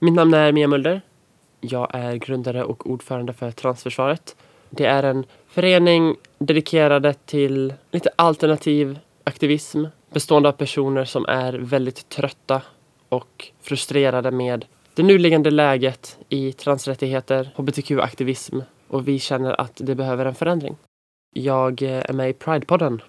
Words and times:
Mitt 0.00 0.14
namn 0.14 0.34
är 0.34 0.52
Mia 0.52 0.68
Mulder. 0.68 1.00
Jag 1.60 1.94
är 1.94 2.16
grundare 2.16 2.64
och 2.64 2.90
ordförande 2.90 3.32
för 3.32 3.50
Transförsvaret. 3.50 4.36
Det 4.70 4.86
är 4.86 5.02
en 5.02 5.24
förening 5.48 6.16
dedikerad 6.38 7.14
till 7.26 7.74
lite 7.90 8.10
alternativ 8.16 8.98
aktivism 9.24 9.84
bestående 10.10 10.48
av 10.48 10.52
personer 10.52 11.04
som 11.04 11.26
är 11.28 11.52
väldigt 11.52 12.08
trötta 12.08 12.62
och 13.08 13.48
frustrerade 13.60 14.30
med 14.30 14.64
det 14.94 15.02
nuliggande 15.02 15.50
läget 15.50 16.18
i 16.28 16.52
transrättigheter, 16.52 17.50
hbtq-aktivism 17.56 18.60
och 18.88 19.08
vi 19.08 19.18
känner 19.18 19.60
att 19.60 19.72
det 19.84 19.94
behöver 19.94 20.26
en 20.26 20.34
förändring. 20.34 20.76
Jag 21.34 21.82
är 21.82 22.12
med 22.12 22.30
i 22.30 22.32
Pride-podden. 22.32 23.00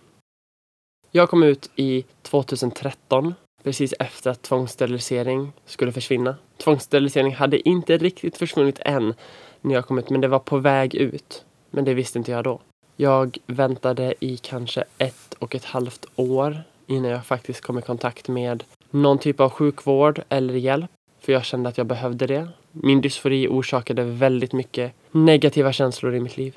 Jag 1.12 1.30
kom 1.30 1.44
ut 1.44 1.70
i 1.76 2.06
2013 2.22 3.34
precis 3.64 3.94
efter 4.00 4.32
att 4.32 4.42
tvångssterilisering 4.42 5.52
skulle 5.66 5.92
försvinna. 5.92 6.36
Tvångssterilisering 6.58 7.36
hade 7.36 7.70
inte 7.70 7.98
riktigt 7.98 8.38
försvunnit 8.38 8.80
än 8.80 9.14
när 9.62 9.76
jag 9.76 9.86
kom 9.86 10.00
ut, 10.00 10.10
men 10.10 10.22
det 10.22 10.28
var 10.28 10.40
på 10.40 10.58
väg 10.58 10.96
ut. 10.96 11.46
Men 11.70 11.86
det 11.86 11.94
visste 11.94 12.18
inte 12.18 12.32
jag 12.32 12.44
då. 12.44 12.60
Jag 12.96 13.38
väntade 13.46 14.14
i 14.20 14.38
kanske 14.38 14.84
ett 14.98 15.34
och 15.40 15.56
ett 15.56 15.66
halvt 15.66 16.06
år 16.16 16.64
innan 16.88 17.12
jag 17.12 17.26
faktiskt 17.26 17.62
kom 17.62 17.80
i 17.80 17.82
kontakt 17.82 18.28
med 18.28 18.64
någon 18.90 19.18
typ 19.18 19.40
av 19.40 19.50
sjukvård 19.50 20.22
eller 20.30 20.54
hjälp. 20.54 20.92
För 21.20 21.34
jag 21.34 21.46
kände 21.46 21.70
att 21.70 21.78
jag 21.78 21.88
behövde 21.88 22.28
det. 22.28 22.48
Min 22.72 23.02
dysfori 23.02 23.48
orsakade 23.48 24.04
väldigt 24.04 24.54
mycket 24.54 24.94
negativa 25.12 25.74
känslor 25.74 26.16
i 26.16 26.20
mitt 26.20 26.38
liv. 26.38 26.56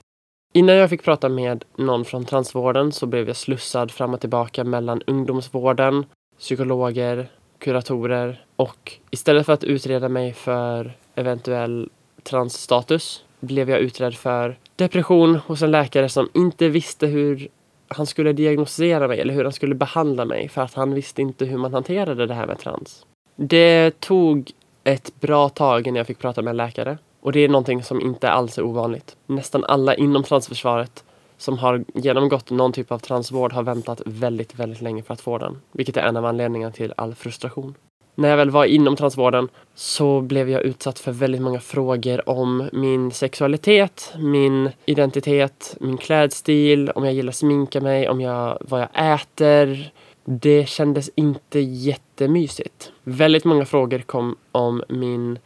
Innan 0.52 0.76
jag 0.76 0.90
fick 0.90 1.02
prata 1.02 1.28
med 1.28 1.64
någon 1.76 2.04
från 2.04 2.24
transvården 2.24 2.92
så 2.92 3.06
blev 3.06 3.26
jag 3.26 3.36
slussad 3.36 3.90
fram 3.90 4.14
och 4.14 4.20
tillbaka 4.20 4.64
mellan 4.64 5.02
ungdomsvården, 5.06 6.06
psykologer, 6.42 7.28
kuratorer 7.58 8.44
och 8.56 8.92
istället 9.10 9.46
för 9.46 9.52
att 9.52 9.64
utreda 9.64 10.08
mig 10.08 10.32
för 10.32 10.92
eventuell 11.14 11.88
transstatus 12.22 13.24
blev 13.40 13.70
jag 13.70 13.80
utredd 13.80 14.14
för 14.14 14.58
depression 14.76 15.36
hos 15.36 15.62
en 15.62 15.70
läkare 15.70 16.08
som 16.08 16.28
inte 16.34 16.68
visste 16.68 17.06
hur 17.06 17.48
han 17.88 18.06
skulle 18.06 18.32
diagnostisera 18.32 19.08
mig 19.08 19.20
eller 19.20 19.34
hur 19.34 19.44
han 19.44 19.52
skulle 19.52 19.74
behandla 19.74 20.24
mig 20.24 20.48
för 20.48 20.62
att 20.62 20.74
han 20.74 20.94
visste 20.94 21.22
inte 21.22 21.44
hur 21.44 21.58
man 21.58 21.74
hanterade 21.74 22.26
det 22.26 22.34
här 22.34 22.46
med 22.46 22.58
trans. 22.58 23.06
Det 23.36 24.00
tog 24.00 24.50
ett 24.84 25.20
bra 25.20 25.48
tag 25.48 25.86
innan 25.86 25.96
jag 25.96 26.06
fick 26.06 26.18
prata 26.18 26.42
med 26.42 26.50
en 26.50 26.56
läkare 26.56 26.98
och 27.20 27.32
det 27.32 27.40
är 27.40 27.48
någonting 27.48 27.82
som 27.82 28.00
inte 28.00 28.30
alls 28.30 28.58
är 28.58 28.62
ovanligt. 28.62 29.16
Nästan 29.26 29.64
alla 29.64 29.94
inom 29.94 30.22
transförsvaret 30.22 31.04
som 31.42 31.58
har 31.58 31.84
genomgått 31.94 32.50
någon 32.50 32.72
typ 32.72 32.92
av 32.92 32.98
transvård 32.98 33.52
har 33.52 33.62
väntat 33.62 34.02
väldigt, 34.04 34.54
väldigt 34.54 34.80
länge 34.80 35.02
för 35.02 35.14
att 35.14 35.20
få 35.20 35.38
den. 35.38 35.60
Vilket 35.72 35.96
är 35.96 36.02
en 36.02 36.16
av 36.16 36.26
anledningarna 36.26 36.72
till 36.72 36.94
all 36.96 37.14
frustration. 37.14 37.74
När 38.14 38.28
jag 38.28 38.36
väl 38.36 38.50
var 38.50 38.64
inom 38.64 38.96
transvården 38.96 39.48
så 39.74 40.20
blev 40.20 40.50
jag 40.50 40.62
utsatt 40.62 40.98
för 40.98 41.12
väldigt 41.12 41.40
många 41.40 41.60
frågor 41.60 42.28
om 42.28 42.68
min 42.72 43.10
sexualitet, 43.10 44.14
min 44.18 44.70
identitet, 44.84 45.76
min 45.80 45.96
klädstil, 45.96 46.90
om 46.90 47.04
jag 47.04 47.14
gillar 47.14 47.32
sminka 47.32 47.80
mig, 47.80 48.08
om 48.08 48.20
jag, 48.20 48.58
vad 48.60 48.80
jag 48.80 49.14
äter. 49.14 49.90
Det 50.24 50.68
kändes 50.68 51.10
inte 51.14 51.60
jättemysigt. 51.60 52.92
Väldigt 53.04 53.44
många 53.44 53.64
frågor 53.64 53.98
kom 53.98 54.36
om 54.52 54.82
min 54.88 55.38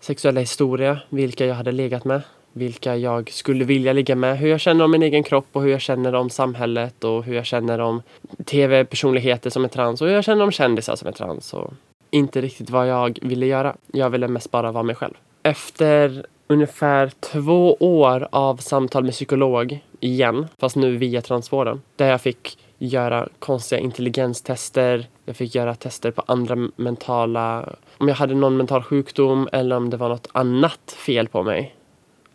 sexuella 0.00 0.40
historia, 0.40 1.00
vilka 1.08 1.46
jag 1.46 1.54
hade 1.54 1.72
legat 1.72 2.04
med, 2.04 2.22
vilka 2.56 2.96
jag 2.96 3.30
skulle 3.30 3.64
vilja 3.64 3.92
ligga 3.92 4.16
med, 4.16 4.38
hur 4.38 4.48
jag 4.48 4.60
känner 4.60 4.84
om 4.84 4.90
min 4.90 5.02
egen 5.02 5.22
kropp 5.22 5.46
och 5.52 5.62
hur 5.62 5.70
jag 5.70 5.80
känner 5.80 6.14
om 6.14 6.30
samhället 6.30 7.04
och 7.04 7.24
hur 7.24 7.34
jag 7.34 7.46
känner 7.46 7.78
om 7.78 8.02
tv-personligheter 8.44 9.50
som 9.50 9.64
är 9.64 9.68
trans 9.68 10.00
och 10.00 10.08
hur 10.08 10.14
jag 10.14 10.24
känner 10.24 10.44
om 10.44 10.50
kändisar 10.50 10.96
som 10.96 11.08
är 11.08 11.12
trans. 11.12 11.54
Och 11.54 11.72
inte 12.10 12.40
riktigt 12.40 12.70
vad 12.70 12.88
jag 12.88 13.18
ville 13.22 13.46
göra. 13.46 13.76
Jag 13.92 14.10
ville 14.10 14.28
mest 14.28 14.50
bara 14.50 14.72
vara 14.72 14.82
mig 14.82 14.94
själv. 14.94 15.14
Efter 15.42 16.26
ungefär 16.46 17.12
två 17.20 17.76
år 17.80 18.28
av 18.32 18.56
samtal 18.56 19.04
med 19.04 19.12
psykolog 19.12 19.78
igen, 20.00 20.46
fast 20.58 20.76
nu 20.76 20.96
via 20.96 21.22
transvården, 21.22 21.82
där 21.96 22.10
jag 22.10 22.20
fick 22.20 22.58
göra 22.78 23.28
konstiga 23.38 23.80
intelligenstester. 23.80 25.06
Jag 25.24 25.36
fick 25.36 25.54
göra 25.54 25.74
tester 25.74 26.10
på 26.10 26.22
andra 26.26 26.68
mentala, 26.76 27.74
om 27.98 28.08
jag 28.08 28.14
hade 28.14 28.34
någon 28.34 28.56
mental 28.56 28.82
sjukdom 28.82 29.48
eller 29.52 29.76
om 29.76 29.90
det 29.90 29.96
var 29.96 30.08
något 30.08 30.28
annat 30.32 30.96
fel 31.06 31.28
på 31.28 31.42
mig. 31.42 31.74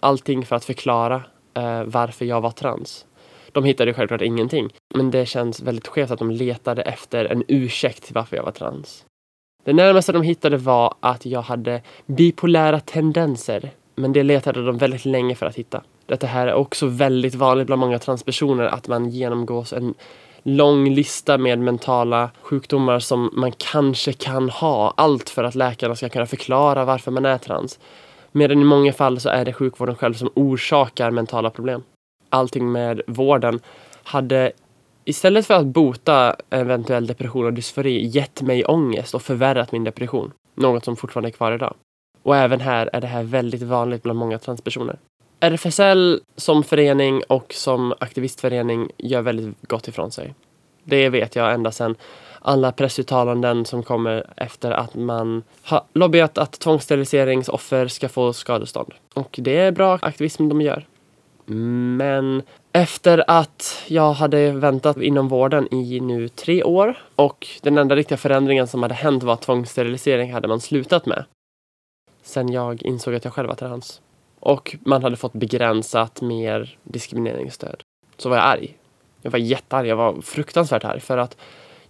Allting 0.03 0.45
för 0.45 0.55
att 0.55 0.65
förklara 0.65 1.23
eh, 1.53 1.83
varför 1.83 2.25
jag 2.25 2.41
var 2.41 2.51
trans. 2.51 3.05
De 3.51 3.63
hittade 3.63 3.93
självklart 3.93 4.21
ingenting, 4.21 4.69
men 4.95 5.11
det 5.11 5.25
känns 5.25 5.61
väldigt 5.61 5.87
skevt 5.87 6.11
att 6.11 6.19
de 6.19 6.31
letade 6.31 6.81
efter 6.81 7.25
en 7.25 7.43
ursäkt 7.47 8.03
till 8.03 8.13
varför 8.13 8.35
jag 8.35 8.43
var 8.43 8.51
trans. 8.51 9.05
Det 9.63 9.73
närmaste 9.73 10.11
de 10.11 10.21
hittade 10.21 10.57
var 10.57 10.93
att 10.99 11.25
jag 11.25 11.41
hade 11.41 11.81
bipolära 12.05 12.79
tendenser, 12.79 13.71
men 13.95 14.13
det 14.13 14.23
letade 14.23 14.65
de 14.65 14.77
väldigt 14.77 15.05
länge 15.05 15.35
för 15.35 15.45
att 15.45 15.55
hitta. 15.55 15.83
Det 16.05 16.23
här 16.23 16.47
är 16.47 16.53
också 16.53 16.85
väldigt 16.85 17.35
vanligt 17.35 17.67
bland 17.67 17.79
många 17.79 17.99
transpersoner 17.99 18.63
att 18.63 18.87
man 18.87 19.09
genomgås 19.09 19.73
en 19.73 19.93
lång 20.43 20.89
lista 20.89 21.37
med 21.37 21.59
mentala 21.59 22.29
sjukdomar 22.41 22.99
som 22.99 23.29
man 23.33 23.51
kanske 23.51 24.13
kan 24.13 24.49
ha. 24.49 24.93
Allt 24.97 25.29
för 25.29 25.43
att 25.43 25.55
läkarna 25.55 25.95
ska 25.95 26.09
kunna 26.09 26.25
förklara 26.25 26.85
varför 26.85 27.11
man 27.11 27.25
är 27.25 27.37
trans. 27.37 27.79
Medan 28.31 28.61
i 28.61 28.63
många 28.63 28.93
fall 28.93 29.19
så 29.19 29.29
är 29.29 29.45
det 29.45 29.53
sjukvården 29.53 29.95
själv 29.95 30.13
som 30.13 30.29
orsakar 30.35 31.11
mentala 31.11 31.49
problem. 31.49 31.83
Allting 32.29 32.71
med 32.71 33.01
vården 33.07 33.59
hade 34.03 34.51
istället 35.05 35.47
för 35.47 35.53
att 35.53 35.65
bota 35.65 36.35
eventuell 36.49 37.07
depression 37.07 37.45
och 37.45 37.53
dysfori 37.53 38.05
gett 38.07 38.41
mig 38.41 38.65
ångest 38.65 39.15
och 39.15 39.21
förvärrat 39.21 39.71
min 39.71 39.83
depression. 39.83 40.31
Något 40.55 40.85
som 40.85 40.95
fortfarande 40.95 41.29
är 41.29 41.31
kvar 41.31 41.51
idag. 41.51 41.75
Och 42.23 42.35
även 42.35 42.59
här 42.59 42.89
är 42.93 43.01
det 43.01 43.07
här 43.07 43.23
väldigt 43.23 43.61
vanligt 43.61 44.03
bland 44.03 44.19
många 44.19 44.39
transpersoner. 44.39 44.99
RFSL 45.39 46.21
som 46.35 46.63
förening 46.63 47.21
och 47.27 47.53
som 47.53 47.93
aktivistförening 47.99 48.91
gör 48.97 49.21
väldigt 49.21 49.61
gott 49.61 49.87
ifrån 49.87 50.11
sig. 50.11 50.33
Det 50.83 51.09
vet 51.09 51.35
jag 51.35 51.53
ända 51.53 51.71
sedan 51.71 51.95
alla 52.41 52.71
pressuttalanden 52.71 53.65
som 53.65 53.83
kommer 53.83 54.25
efter 54.37 54.71
att 54.71 54.95
man 54.95 55.43
har 55.63 55.83
lobbyat 55.93 56.37
att 56.37 56.59
tvångssteriliseringsoffer 56.59 57.87
ska 57.87 58.09
få 58.09 58.33
skadestånd. 58.33 58.93
Och 59.13 59.35
det 59.41 59.57
är 59.57 59.71
bra 59.71 59.99
aktivism 60.01 60.49
de 60.49 60.61
gör. 60.61 60.85
Men 61.97 62.43
efter 62.71 63.23
att 63.27 63.83
jag 63.87 64.13
hade 64.13 64.51
väntat 64.51 64.97
inom 64.97 65.27
vården 65.27 65.73
i 65.73 65.99
nu 65.99 66.27
tre 66.29 66.63
år 66.63 66.97
och 67.15 67.47
den 67.61 67.77
enda 67.77 67.95
riktiga 67.95 68.17
förändringen 68.17 68.67
som 68.67 68.81
hade 68.81 68.95
hänt 68.95 69.23
var 69.23 69.33
att 69.33 69.41
tvångssterilisering 69.41 70.33
hade 70.33 70.47
man 70.47 70.61
slutat 70.61 71.05
med. 71.05 71.25
Sen 72.23 72.51
jag 72.51 72.83
insåg 72.83 73.15
att 73.15 73.23
jag 73.23 73.33
själv 73.33 73.47
var 73.47 73.55
trans. 73.55 74.01
Och 74.39 74.75
man 74.85 75.03
hade 75.03 75.15
fått 75.15 75.33
begränsat 75.33 76.21
mer 76.21 76.77
diskrimineringsstöd. 76.83 77.83
Så 78.17 78.29
var 78.29 78.35
jag 78.35 78.45
arg. 78.45 78.77
Jag 79.21 79.31
var 79.31 79.39
jättearg. 79.39 79.87
Jag 79.87 79.95
var 79.95 80.21
fruktansvärt 80.21 80.83
arg 80.83 80.99
för 80.99 81.17
att 81.17 81.37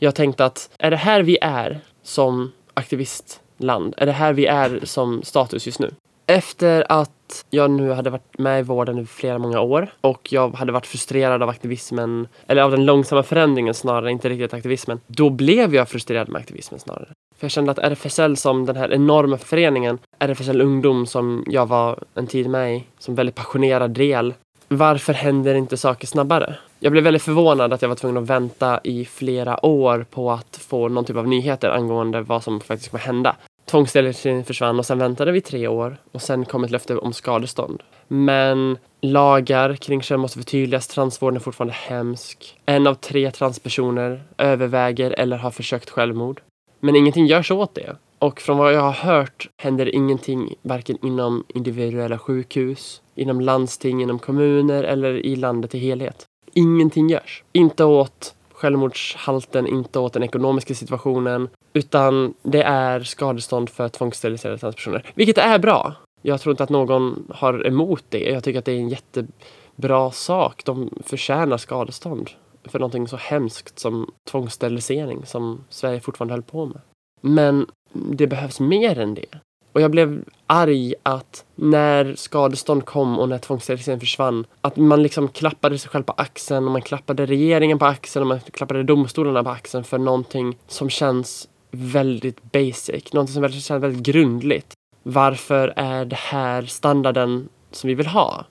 jag 0.03 0.15
tänkte 0.15 0.45
att 0.45 0.69
är 0.79 0.91
det 0.91 0.97
här 0.97 1.23
vi 1.23 1.37
är 1.41 1.79
som 2.03 2.51
aktivistland? 2.73 3.93
Är 3.97 4.05
det 4.05 4.11
här 4.11 4.33
vi 4.33 4.45
är 4.45 4.79
som 4.83 5.23
status 5.23 5.65
just 5.65 5.79
nu? 5.79 5.91
Efter 6.27 6.85
att 6.89 7.45
jag 7.49 7.71
nu 7.71 7.91
hade 7.91 8.09
varit 8.09 8.37
med 8.37 8.59
i 8.59 8.63
vården 8.63 8.99
i 8.99 9.05
flera 9.05 9.37
många 9.37 9.61
år 9.61 9.87
och 10.01 10.33
jag 10.33 10.55
hade 10.55 10.71
varit 10.71 10.85
frustrerad 10.85 11.43
av 11.43 11.49
aktivismen, 11.49 12.27
eller 12.47 12.61
av 12.61 12.71
den 12.71 12.85
långsamma 12.85 13.23
förändringen 13.23 13.73
snarare, 13.73 14.11
inte 14.11 14.29
riktigt 14.29 14.53
aktivismen. 14.53 14.99
Då 15.07 15.29
blev 15.29 15.75
jag 15.75 15.89
frustrerad 15.89 16.29
med 16.29 16.39
aktivismen 16.39 16.79
snarare. 16.79 17.07
För 17.37 17.45
jag 17.45 17.51
kände 17.51 17.71
att 17.71 17.79
RFSL 17.79 18.37
som 18.37 18.65
den 18.65 18.75
här 18.75 18.93
enorma 18.93 19.37
föreningen, 19.37 19.97
RFSL 20.19 20.61
Ungdom 20.61 21.05
som 21.05 21.45
jag 21.47 21.65
var 21.65 22.03
en 22.13 22.27
tid 22.27 22.49
med 22.49 22.75
i, 22.75 22.83
som 22.99 23.15
väldigt 23.15 23.35
passionerad 23.35 23.91
del. 23.91 24.33
Varför 24.67 25.13
händer 25.13 25.55
inte 25.55 25.77
saker 25.77 26.07
snabbare? 26.07 26.55
Jag 26.83 26.91
blev 26.91 27.03
väldigt 27.03 27.23
förvånad 27.23 27.73
att 27.73 27.81
jag 27.81 27.89
var 27.89 27.95
tvungen 27.95 28.23
att 28.23 28.29
vänta 28.29 28.79
i 28.83 29.05
flera 29.05 29.65
år 29.65 30.05
på 30.09 30.31
att 30.31 30.57
få 30.57 30.87
någon 30.87 31.05
typ 31.05 31.17
av 31.17 31.27
nyheter 31.27 31.69
angående 31.69 32.21
vad 32.21 32.43
som 32.43 32.59
faktiskt 32.59 32.91
kommer 32.91 33.03
hända. 33.03 33.35
Tvångssteriliseringen 33.65 34.45
försvann 34.45 34.79
och 34.79 34.85
sen 34.85 34.99
väntade 34.99 35.31
vi 35.31 35.41
tre 35.41 35.67
år 35.67 35.97
och 36.11 36.21
sen 36.21 36.45
kom 36.45 36.63
ett 36.63 36.71
löfte 36.71 36.97
om 36.97 37.13
skadestånd. 37.13 37.83
Men 38.07 38.77
lagar 39.01 39.75
kring 39.75 40.01
kön 40.01 40.19
måste 40.19 40.37
förtydligas. 40.37 40.87
Transvården 40.87 41.35
är 41.35 41.39
fortfarande 41.39 41.73
hemsk. 41.73 42.57
En 42.65 42.87
av 42.87 42.95
tre 42.95 43.31
transpersoner 43.31 44.23
överväger 44.37 45.11
eller 45.11 45.37
har 45.37 45.51
försökt 45.51 45.89
självmord. 45.89 46.41
Men 46.79 46.95
ingenting 46.95 47.25
görs 47.25 47.51
åt 47.51 47.75
det. 47.75 47.95
Och 48.19 48.41
från 48.41 48.57
vad 48.57 48.73
jag 48.73 48.81
har 48.81 48.91
hört 48.91 49.49
händer 49.57 49.95
ingenting 49.95 50.55
varken 50.61 50.97
inom 51.01 51.43
individuella 51.47 52.17
sjukhus, 52.17 53.01
inom 53.15 53.41
landsting, 53.41 54.01
inom 54.01 54.19
kommuner 54.19 54.83
eller 54.83 55.25
i 55.25 55.35
landet 55.35 55.75
i 55.75 55.79
helhet. 55.79 56.27
Ingenting 56.53 57.09
görs. 57.09 57.43
Inte 57.51 57.83
åt 57.83 58.35
självmordshalten, 58.51 59.67
inte 59.67 59.99
åt 59.99 60.13
den 60.13 60.23
ekonomiska 60.23 60.75
situationen, 60.75 61.49
utan 61.73 62.33
det 62.43 62.63
är 62.63 62.99
skadestånd 62.99 63.69
för 63.69 63.89
tvångssteriliserade 63.89 64.57
transpersoner. 64.57 65.11
Vilket 65.15 65.37
är 65.37 65.59
bra. 65.59 65.95
Jag 66.21 66.41
tror 66.41 66.53
inte 66.53 66.63
att 66.63 66.69
någon 66.69 67.27
har 67.29 67.67
emot 67.67 68.03
det. 68.09 68.29
Jag 68.29 68.43
tycker 68.43 68.59
att 68.59 68.65
det 68.65 68.71
är 68.71 68.79
en 68.79 68.89
jättebra 68.89 70.11
sak. 70.11 70.65
De 70.65 70.89
förtjänar 71.03 71.57
skadestånd 71.57 72.29
för 72.63 72.79
någonting 72.79 73.07
så 73.07 73.17
hemskt 73.17 73.79
som 73.79 74.11
tvångssterilisering 74.31 75.25
som 75.25 75.63
Sverige 75.69 75.99
fortfarande 75.99 76.33
höll 76.33 76.43
på 76.43 76.65
med. 76.65 76.81
Men 77.21 77.65
det 77.93 78.27
behövs 78.27 78.59
mer 78.59 78.99
än 78.99 79.13
det. 79.13 79.39
Och 79.73 79.81
jag 79.81 79.91
blev 79.91 80.23
arg 80.47 80.93
att 81.03 81.45
när 81.55 82.15
skadestånd 82.15 82.85
kom 82.85 83.19
och 83.19 83.29
när 83.29 83.37
tvångssteriliseringen 83.37 83.99
försvann, 83.99 84.45
att 84.61 84.77
man 84.77 85.03
liksom 85.03 85.27
klappade 85.27 85.77
sig 85.77 85.89
själv 85.89 86.03
på 86.03 86.13
axeln 86.17 86.65
och 86.65 86.71
man 86.71 86.81
klappade 86.81 87.25
regeringen 87.25 87.79
på 87.79 87.85
axeln 87.85 88.23
och 88.23 88.27
man 88.27 88.39
klappade 88.39 88.83
domstolarna 88.83 89.43
på 89.43 89.49
axeln 89.49 89.83
för 89.83 89.97
någonting 89.97 90.57
som 90.67 90.89
känns 90.89 91.47
väldigt 91.71 92.51
basic, 92.51 93.13
någonting 93.13 93.33
som 93.33 93.49
känns 93.49 93.83
väldigt 93.83 94.03
grundligt. 94.03 94.73
Varför 95.03 95.73
är 95.75 96.05
det 96.05 96.19
här 96.19 96.61
standarden 96.61 97.49
som 97.71 97.87
vi 97.87 97.93
vill 97.93 98.07
ha? 98.07 98.45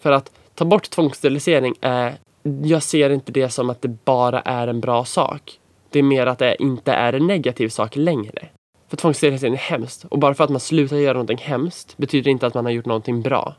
För 0.00 0.12
att 0.12 0.32
ta 0.54 0.64
bort 0.64 0.90
tvångssterilisering 0.90 1.74
är, 1.80 2.14
jag 2.62 2.82
ser 2.82 3.10
inte 3.10 3.32
det 3.32 3.48
som 3.48 3.70
att 3.70 3.82
det 3.82 4.04
bara 4.04 4.40
är 4.40 4.68
en 4.68 4.80
bra 4.80 5.04
sak. 5.04 5.60
Det 5.90 5.98
är 5.98 6.02
mer 6.02 6.26
att 6.26 6.38
det 6.38 6.62
inte 6.62 6.92
är 6.92 7.12
en 7.12 7.26
negativ 7.26 7.68
sak 7.68 7.96
längre. 7.96 8.48
För 8.88 8.96
tvångssterilisering 8.96 9.54
är 9.54 9.58
hemskt. 9.58 10.04
Och 10.04 10.18
bara 10.18 10.34
för 10.34 10.44
att 10.44 10.50
man 10.50 10.60
slutar 10.60 10.96
göra 10.96 11.12
någonting 11.12 11.38
hemskt 11.38 11.96
betyder 11.96 12.30
inte 12.30 12.46
att 12.46 12.54
man 12.54 12.64
har 12.64 12.72
gjort 12.72 12.86
någonting 12.86 13.22
bra. 13.22 13.54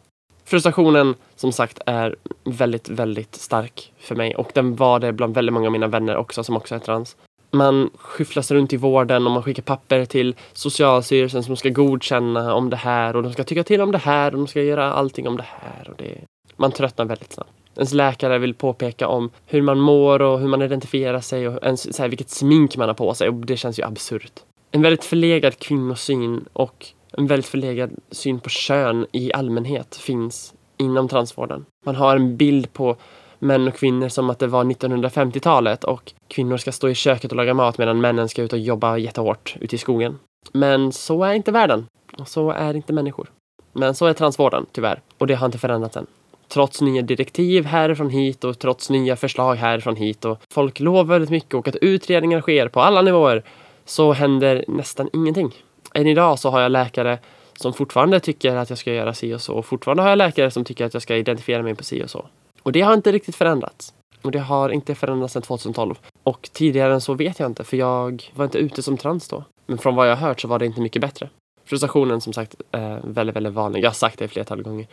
Frustrationen, 0.45 1.15
som 1.35 1.51
sagt, 1.51 1.79
är 1.85 2.15
väldigt, 2.44 2.89
väldigt 2.89 3.35
stark 3.35 3.94
för 4.00 4.15
mig. 4.15 4.35
Och 4.35 4.51
den 4.53 4.75
var 4.75 5.00
det 5.00 5.13
bland 5.13 5.35
väldigt 5.35 5.53
många 5.53 5.65
av 5.65 5.71
mina 5.71 5.88
vänner 5.88 6.18
också, 6.18 6.44
som 6.44 6.57
också 6.57 6.75
är 6.75 6.79
trans. 6.79 7.15
Man 7.51 7.89
skyfflas 7.95 8.51
runt 8.51 8.74
i 8.74 8.77
vården 8.77 9.25
och 9.25 9.31
man 9.31 9.44
skickar 9.44 9.63
papper 9.63 10.06
till 10.06 10.35
Socialstyrelsen 10.53 11.44
som 11.44 11.56
ska 11.57 11.69
godkänna 11.69 12.53
om 12.53 12.69
det 12.69 12.75
här 12.75 13.15
och 13.15 13.24
de 13.24 13.33
ska 13.33 13.44
tycka 13.44 13.63
till 13.63 13.81
om 13.81 13.91
det 13.91 13.97
här 13.97 14.31
och 14.31 14.38
de 14.38 14.47
ska 14.47 14.62
göra 14.62 14.94
allting 14.94 15.27
om 15.27 15.38
det 15.38 15.45
här. 15.47 15.89
Och 15.89 15.95
det... 15.97 16.18
Man 16.56 16.71
tröttnar 16.71 17.06
väldigt 17.06 17.33
snabbt. 17.33 17.51
Ens 17.75 17.94
läkare 17.94 18.38
vill 18.38 18.53
påpeka 18.53 19.07
om 19.07 19.29
hur 19.45 19.62
man 19.62 19.79
mår 19.79 20.21
och 20.21 20.39
hur 20.39 20.47
man 20.47 20.62
identifierar 20.62 21.21
sig 21.21 21.47
och 21.47 21.63
ens, 21.63 21.95
så 21.95 22.01
här, 22.01 22.09
vilket 22.09 22.29
smink 22.29 22.77
man 22.77 22.88
har 22.88 22.95
på 22.95 23.13
sig 23.13 23.29
och 23.29 23.33
det 23.33 23.57
känns 23.57 23.79
ju 23.79 23.83
absurt 23.83 24.44
en 24.72 24.81
väldigt 24.81 25.06
förlegad 25.06 25.60
kvinnosyn 25.60 26.46
och 26.54 26.86
en 27.18 27.28
väldigt 27.28 27.46
förlegad 27.46 27.92
syn 28.12 28.40
på 28.40 28.50
kön 28.50 29.06
i 29.12 29.34
allmänhet 29.34 29.96
finns 29.96 30.54
inom 30.78 31.08
transvården. 31.08 31.66
Man 31.86 31.96
har 31.96 32.16
en 32.16 32.38
bild 32.38 32.74
på 32.74 32.96
män 33.40 33.68
och 33.68 33.74
kvinnor 33.74 34.10
som 34.10 34.30
att 34.30 34.40
det 34.40 34.48
var 34.48 34.64
1950-talet 34.64 35.84
och 35.84 36.14
kvinnor 36.28 36.58
ska 36.58 36.72
stå 36.72 36.90
i 36.90 36.96
köket 36.96 37.31
och 37.31 37.38
laga 37.38 37.54
mat 37.54 37.78
medan 37.78 38.02
männen 38.02 38.30
ska 38.30 38.42
ut 38.44 38.54
och 38.54 38.60
jobba 38.60 38.98
jättehårt 38.98 39.56
ute 39.60 39.75
i 39.75 39.80
skogen. 39.80 40.19
Men 40.52 40.92
så 40.92 41.24
är 41.24 41.34
inte 41.34 41.52
världen. 41.52 41.86
Och 42.18 42.28
så 42.28 42.52
är 42.52 42.74
inte 42.74 42.94
människor. 42.94 43.31
Men 43.74 43.96
så 43.96 44.06
är 44.06 44.13
transvården, 44.13 44.66
tyvärr. 44.72 45.02
Och 45.18 45.28
det 45.28 45.36
har 45.36 45.46
inte 45.46 45.58
förändrats 45.58 45.98
än. 45.98 46.06
Trots 46.48 46.81
nya 46.81 47.02
direktiv 47.02 47.66
härifrån 47.66 48.10
hit 48.10 48.44
och 48.44 48.60
trots 48.60 48.90
nya 48.90 49.16
förslag 49.16 49.56
härifrån 49.56 49.96
hit 49.96 50.25
och 50.25 50.42
folk 50.54 50.80
lovar 50.80 51.04
väldigt 51.04 51.30
mycket 51.30 51.54
och 51.54 51.68
att 51.68 51.75
utredningar 51.75 52.42
sker 52.42 52.68
på 52.68 52.81
alla 52.81 53.02
nivåer 53.02 53.44
så 53.88 54.13
händer 54.13 54.66
nästan 54.68 55.10
ingenting. 55.13 55.54
Än 55.94 56.07
idag 56.07 56.39
så 56.39 56.50
har 56.50 56.62
jag 56.62 56.72
läkare 56.72 57.19
som 57.54 57.74
fortfarande 57.74 58.19
tycker 58.19 58.56
att 58.56 58.69
jag 58.69 58.80
ska 58.80 58.94
göra 58.94 59.13
si 59.13 59.34
och 59.34 59.42
så. 59.42 59.54
Och 59.54 59.66
fortfarande 59.66 60.04
har 60.04 60.10
jag 60.10 60.18
läkare 60.18 60.51
som 60.51 60.63
tycker 60.63 60.86
att 60.86 60.94
jag 60.94 61.04
ska 61.04 61.16
identifiera 61.16 61.63
mig 61.63 61.75
på 61.75 61.84
si 61.84 62.04
och 62.04 62.10
så. 62.10 62.25
Och 62.63 62.72
det 62.72 62.81
har 62.81 62.94
inte 62.94 63.12
riktigt 63.12 63.36
förändrats. 63.36 63.94
Och 64.22 64.31
det 64.31 64.39
har 64.39 64.69
inte 64.69 64.95
förändrats 64.95 65.34
sedan 65.34 65.42
2012. 65.42 65.95
Och 66.24 66.50
tidigare 66.54 66.94
än 66.94 67.01
så 67.01 67.13
vet 67.13 67.39
jag 67.39 67.50
inte, 67.50 67.63
för 67.63 67.78
jag 67.78 68.31
var 68.36 68.45
inte 68.45 68.57
ute 68.57 68.84
som 68.84 68.98
trans 68.98 69.28
då. 69.28 69.44
Men 69.66 69.78
från 69.78 69.95
vad 69.95 70.10
jag 70.10 70.16
har 70.16 70.28
hört 70.28 70.42
så 70.42 70.48
var 70.48 70.60
det 70.60 70.66
inte 70.66 70.81
mycket 70.81 71.01
bättre. 71.01 71.30
Frustrationen 71.66 72.22
som 72.22 72.34
sagt 72.34 72.56
är 72.72 73.01
väldigt, 73.04 73.36
väldigt 73.36 73.54
vanlig. 73.54 73.84
Jag 73.84 73.89
har 73.89 73.94
sagt 73.94 74.19
det 74.19 74.28
flertal 74.28 74.62
gånger. 74.62 74.88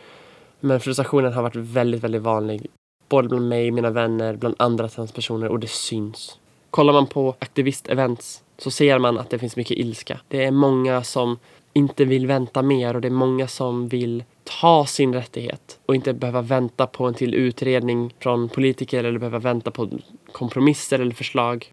Men 0.59 0.79
frustrationen 0.79 1.33
har 1.33 1.41
varit 1.41 1.55
väldigt, 1.55 2.03
väldigt 2.03 2.21
vanlig. 2.21 2.67
Både 3.09 3.29
bland 3.29 3.49
mig, 3.49 3.71
mina 3.71 3.89
vänner, 3.89 4.35
bland 4.35 4.55
andra 4.59 4.87
transpersoner 4.87 5.47
och 5.47 5.59
det 5.59 5.69
syns. 5.69 6.39
Kollar 6.69 6.93
man 6.93 7.07
på 7.07 7.35
aktivistevents 7.39 8.41
så 8.57 8.71
ser 8.71 8.99
man 8.99 9.17
att 9.17 9.29
det 9.29 9.39
finns 9.39 9.55
mycket 9.55 9.77
ilska. 9.77 10.19
Det 10.27 10.43
är 10.43 10.51
många 10.51 11.03
som 11.03 11.37
inte 11.73 12.05
vill 12.05 12.27
vänta 12.27 12.61
mer 12.61 12.95
och 12.95 13.01
det 13.01 13.07
är 13.07 13.11
många 13.11 13.47
som 13.47 13.87
vill 13.87 14.23
ta 14.61 14.85
sin 14.85 15.13
rättighet 15.13 15.79
och 15.85 15.95
inte 15.95 16.13
behöva 16.13 16.41
vänta 16.41 16.87
på 16.87 17.05
en 17.05 17.13
till 17.13 17.33
utredning 17.33 18.13
från 18.19 18.49
politiker 18.49 19.03
eller 19.03 19.19
behöva 19.19 19.39
vänta 19.39 19.71
på 19.71 19.89
kompromisser 20.31 20.99
eller 20.99 21.13
förslag. 21.13 21.71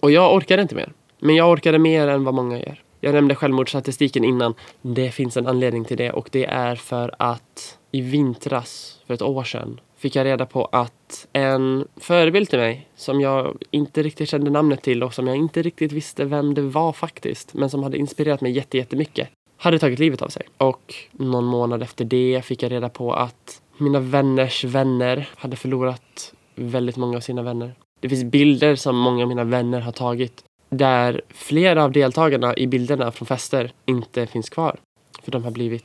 Och 0.00 0.10
jag 0.10 0.34
orkade 0.34 0.62
inte 0.62 0.74
mer. 0.74 0.92
Men 1.18 1.36
jag 1.36 1.50
orkade 1.50 1.78
mer 1.78 2.08
än 2.08 2.24
vad 2.24 2.34
många 2.34 2.58
gör. 2.58 2.82
Jag 3.00 3.14
nämnde 3.14 3.34
självmordsstatistiken 3.34 4.24
innan. 4.24 4.54
Det 4.82 5.10
finns 5.10 5.36
en 5.36 5.46
anledning 5.46 5.84
till 5.84 5.96
det 5.96 6.10
och 6.10 6.28
det 6.32 6.44
är 6.44 6.76
för 6.76 7.14
att 7.18 7.78
i 7.92 8.00
vintras, 8.00 9.00
för 9.06 9.14
ett 9.14 9.22
år 9.22 9.44
sedan, 9.44 9.80
fick 10.00 10.16
jag 10.16 10.24
reda 10.24 10.46
på 10.46 10.64
att 10.64 11.28
en 11.32 11.88
förebild 11.96 12.50
till 12.50 12.58
mig 12.58 12.88
som 12.96 13.20
jag 13.20 13.56
inte 13.70 14.02
riktigt 14.02 14.28
kände 14.28 14.50
namnet 14.50 14.82
till 14.82 15.02
och 15.02 15.14
som 15.14 15.26
jag 15.26 15.36
inte 15.36 15.62
riktigt 15.62 15.92
visste 15.92 16.24
vem 16.24 16.54
det 16.54 16.62
var 16.62 16.92
faktiskt, 16.92 17.54
men 17.54 17.70
som 17.70 17.82
hade 17.82 17.98
inspirerat 17.98 18.40
mig 18.40 18.52
jättemycket, 18.72 19.28
hade 19.56 19.78
tagit 19.78 19.98
livet 19.98 20.22
av 20.22 20.28
sig. 20.28 20.42
Och 20.56 20.94
någon 21.12 21.44
månad 21.44 21.82
efter 21.82 22.04
det 22.04 22.42
fick 22.44 22.62
jag 22.62 22.72
reda 22.72 22.88
på 22.88 23.14
att 23.14 23.62
mina 23.78 24.00
vänners 24.00 24.64
vänner 24.64 25.28
hade 25.36 25.56
förlorat 25.56 26.34
väldigt 26.54 26.96
många 26.96 27.16
av 27.16 27.20
sina 27.20 27.42
vänner. 27.42 27.74
Det 28.00 28.08
finns 28.08 28.24
bilder 28.24 28.76
som 28.76 28.96
många 28.96 29.22
av 29.22 29.28
mina 29.28 29.44
vänner 29.44 29.80
har 29.80 29.92
tagit 29.92 30.44
där 30.70 31.22
flera 31.28 31.84
av 31.84 31.92
deltagarna 31.92 32.56
i 32.56 32.66
bilderna 32.66 33.12
från 33.12 33.26
fester 33.26 33.72
inte 33.86 34.26
finns 34.26 34.50
kvar. 34.50 34.76
För 35.22 35.30
de 35.32 35.44
har 35.44 35.50
blivit 35.50 35.84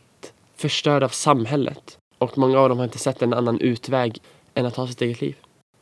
förstörda 0.56 1.06
av 1.06 1.10
samhället. 1.10 1.98
Och 2.18 2.38
många 2.38 2.60
av 2.60 2.70
dem 2.70 2.78
har 2.78 2.86
inte 2.86 3.00
sett 3.00 3.22
en 3.22 3.34
annan 3.34 3.60
utväg 3.60 4.22
än 4.54 4.66
att 4.66 4.74
ta 4.74 4.88
sitt 4.88 5.02
eget 5.02 5.22
liv. 5.22 5.36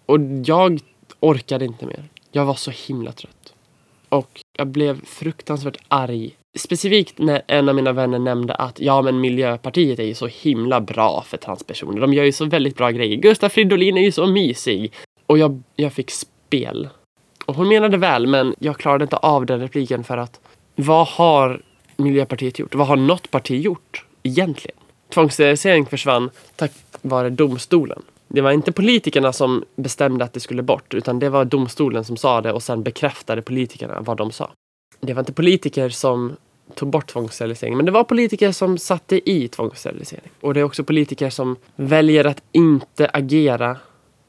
Och 0.05 0.19
jag 0.45 0.79
orkade 1.19 1.65
inte 1.65 1.85
mer. 1.85 2.03
Jag 2.31 2.45
var 2.45 2.53
så 2.53 2.71
himla 2.71 3.11
trött. 3.11 3.53
Och 4.09 4.41
jag 4.57 4.67
blev 4.67 5.05
fruktansvärt 5.05 5.77
arg. 5.87 6.35
Specifikt 6.57 7.19
när 7.19 7.41
en 7.47 7.69
av 7.69 7.75
mina 7.75 7.91
vänner 7.91 8.19
nämnde 8.19 8.55
att 8.55 8.79
ja, 8.79 9.01
men 9.01 9.21
Miljöpartiet 9.21 9.99
är 9.99 10.03
ju 10.03 10.13
så 10.13 10.27
himla 10.27 10.81
bra 10.81 11.23
för 11.27 11.37
transpersoner. 11.37 12.01
De 12.01 12.13
gör 12.13 12.23
ju 12.23 12.31
så 12.31 12.45
väldigt 12.45 12.77
bra 12.77 12.91
grejer. 12.91 13.17
Gustav 13.17 13.49
Fridolin 13.49 13.97
är 13.97 14.01
ju 14.01 14.11
så 14.11 14.27
mysig. 14.27 14.93
Och 15.25 15.37
jag, 15.37 15.63
jag 15.75 15.93
fick 15.93 16.11
spel. 16.11 16.89
Och 17.45 17.55
hon 17.55 17.67
menade 17.67 17.97
väl, 17.97 18.27
men 18.27 18.55
jag 18.59 18.77
klarade 18.77 19.03
inte 19.03 19.17
av 19.17 19.45
den 19.45 19.59
repliken 19.59 20.03
för 20.03 20.17
att 20.17 20.39
vad 20.75 21.07
har 21.07 21.61
Miljöpartiet 21.97 22.59
gjort? 22.59 22.75
Vad 22.75 22.87
har 22.87 22.95
något 22.95 23.31
parti 23.31 23.61
gjort 23.61 24.05
egentligen? 24.23 24.77
Tvångssterilisering 25.13 25.83
eh, 25.83 25.89
försvann 25.89 26.29
tack 26.55 26.71
vare 27.01 27.29
domstolen. 27.29 28.01
Det 28.27 28.41
var 28.41 28.51
inte 28.51 28.71
politikerna 28.71 29.33
som 29.33 29.63
bestämde 29.75 30.25
att 30.25 30.33
det 30.33 30.39
skulle 30.39 30.61
bort, 30.61 30.93
utan 30.93 31.19
det 31.19 31.29
var 31.29 31.45
domstolen 31.45 32.05
som 32.05 32.17
sa 32.17 32.41
det 32.41 32.53
och 32.53 32.63
sen 32.63 32.83
bekräftade 32.83 33.41
politikerna 33.41 34.01
vad 34.01 34.17
de 34.17 34.31
sa. 34.31 34.51
Det 34.99 35.13
var 35.13 35.19
inte 35.21 35.33
politiker 35.33 35.89
som 35.89 36.35
tog 36.75 36.89
bort 36.89 37.07
tvångssterilisering, 37.07 37.77
men 37.77 37.85
det 37.85 37.91
var 37.91 38.03
politiker 38.03 38.51
som 38.51 38.77
satte 38.77 39.31
i 39.31 39.47
tvångssterilisering. 39.47 40.29
Och 40.41 40.53
det 40.53 40.59
är 40.59 40.63
också 40.63 40.83
politiker 40.83 41.29
som 41.29 41.55
väljer 41.75 42.25
att 42.25 42.43
inte 42.51 43.09
agera 43.13 43.77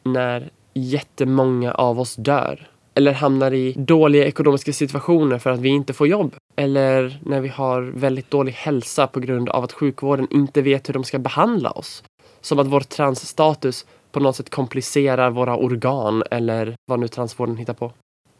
när 0.02 0.50
jättemånga 0.74 1.72
av 1.72 2.00
oss 2.00 2.16
dör 2.16 2.68
eller 2.94 3.12
hamnar 3.12 3.54
i 3.54 3.72
dåliga 3.76 4.24
ekonomiska 4.24 4.72
situationer 4.72 5.38
för 5.38 5.50
att 5.50 5.60
vi 5.60 5.68
inte 5.68 5.92
får 5.92 6.08
jobb. 6.08 6.34
Eller 6.56 7.18
när 7.22 7.40
vi 7.40 7.48
har 7.48 7.82
väldigt 7.82 8.30
dålig 8.30 8.52
hälsa 8.52 9.06
på 9.06 9.20
grund 9.20 9.48
av 9.48 9.64
att 9.64 9.72
sjukvården 9.72 10.26
inte 10.30 10.62
vet 10.62 10.88
hur 10.88 10.94
de 10.94 11.04
ska 11.04 11.18
behandla 11.18 11.70
oss. 11.70 12.02
Som 12.40 12.58
att 12.58 12.66
vår 12.66 12.80
transstatus 12.80 13.86
på 14.12 14.20
något 14.20 14.36
sätt 14.36 14.50
komplicerar 14.50 15.30
våra 15.30 15.56
organ 15.56 16.22
eller 16.30 16.74
vad 16.86 16.98
nu 16.98 17.08
transvården 17.08 17.56
hittar 17.56 17.74
på. 17.74 17.92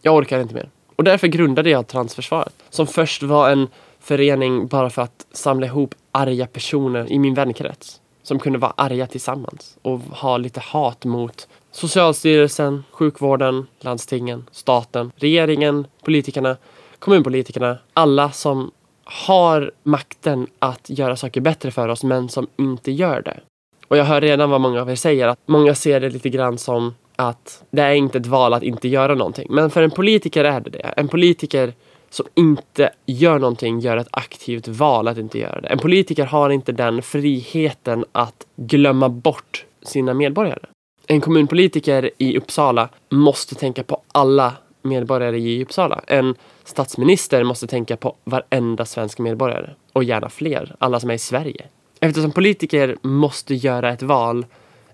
Jag 0.03 0.15
orkar 0.15 0.41
inte 0.41 0.55
mer. 0.55 0.69
Och 0.97 1.05
därför 1.05 1.27
grundade 1.27 1.71
jag 1.71 1.87
Transförsvaret. 1.87 2.55
Som 2.71 2.87
först 2.87 3.23
var 3.23 3.51
en 3.51 3.69
förening 4.01 4.67
bara 4.67 4.91
för 4.91 5.03
att 5.03 5.27
samla 5.33 5.67
ihop 5.67 5.95
arga 6.13 6.47
personer 6.47 7.13
i 7.13 7.19
min 7.19 7.35
vänkrets. 7.35 8.01
Som 8.23 8.39
kunde 8.39 8.59
vara 8.59 8.73
arga 8.77 9.07
tillsammans 9.07 9.77
och 9.83 9.99
ha 9.99 10.37
lite 10.37 10.61
hat 10.61 11.05
mot 11.05 11.49
Socialstyrelsen, 11.75 12.85
sjukvården, 12.91 13.67
landstingen, 13.81 14.45
staten, 14.51 15.13
regeringen, 15.17 15.87
politikerna, 16.05 16.57
kommunpolitikerna. 16.99 17.79
Alla 17.95 18.31
som 18.31 18.71
har 19.05 19.73
makten 19.83 20.47
att 20.59 20.91
göra 20.91 21.17
saker 21.17 21.41
bättre 21.41 21.71
för 21.71 21.89
oss 21.89 22.05
men 22.05 22.29
som 22.29 22.47
inte 22.57 22.93
gör 22.93 23.23
det. 23.23 23.41
Och 23.89 23.97
jag 23.97 24.05
hör 24.05 24.21
redan 24.21 24.51
vad 24.51 24.61
många 24.61 24.81
av 24.81 24.91
er 24.91 24.95
säger 24.95 25.29
att 25.29 25.39
många 25.47 25.75
ser 25.75 26.01
det 26.01 26.11
lite 26.11 26.29
grann 26.29 26.59
som 26.59 26.95
att 27.17 27.65
det 27.71 27.83
är 27.83 27.95
inte 27.95 28.19
ett 28.19 28.27
val 28.27 28.55
att 28.55 28.63
inte 28.63 28.89
göra 28.89 29.15
någonting. 29.15 29.47
Men 29.51 29.71
för 29.71 29.83
en 29.83 29.91
politiker 29.91 30.45
är 30.45 30.61
det 30.61 30.71
det. 30.71 30.95
En 30.97 31.09
politiker 31.09 31.73
som 32.11 32.27
inte 32.35 32.91
gör 33.07 33.39
någonting 33.39 33.81
gör 33.81 33.97
ett 33.97 34.09
aktivt 34.11 34.69
val 34.69 35.09
att 35.09 35.19
inte 35.19 35.39
göra 35.39 35.61
det. 35.61 35.69
En 35.69 35.79
politiker 35.79 36.25
har 36.25 36.51
inte 36.51 36.73
den 36.73 37.03
friheten 37.03 38.05
att 38.13 38.47
glömma 38.57 39.09
bort 39.09 39.65
sina 39.83 40.15
medborgare 40.15 40.67
en 41.07 41.21
kommunpolitiker 41.21 42.11
i 42.19 42.39
Uppsala 42.39 42.89
måste 43.11 43.55
tänka 43.55 43.83
på 43.83 44.01
alla 44.13 44.53
medborgare 44.83 45.39
i 45.39 45.63
Uppsala. 45.63 46.01
En 46.07 46.35
statsminister 46.65 47.45
måste 47.45 47.67
tänka 47.67 47.97
på 47.97 48.17
varenda 48.25 48.85
svensk 48.85 49.19
medborgare 49.19 49.71
och 49.93 50.05
gärna 50.05 50.29
fler, 50.29 50.77
alla 50.79 51.01
som 51.01 51.11
är 51.11 51.15
i 51.15 51.19
Sverige. 51.19 51.65
Eftersom 52.01 52.33
politiker 52.33 52.97
måste 53.03 53.55
göra 53.55 53.93
ett 53.93 54.03
val 54.03 54.47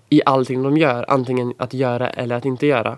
i 0.09 0.21
allting 0.25 0.63
de 0.63 0.77
gör, 0.77 1.05
antingen 1.07 1.53
att 1.57 1.73
göra 1.73 2.09
eller 2.09 2.35
att 2.35 2.45
inte 2.45 2.67
göra, 2.67 2.97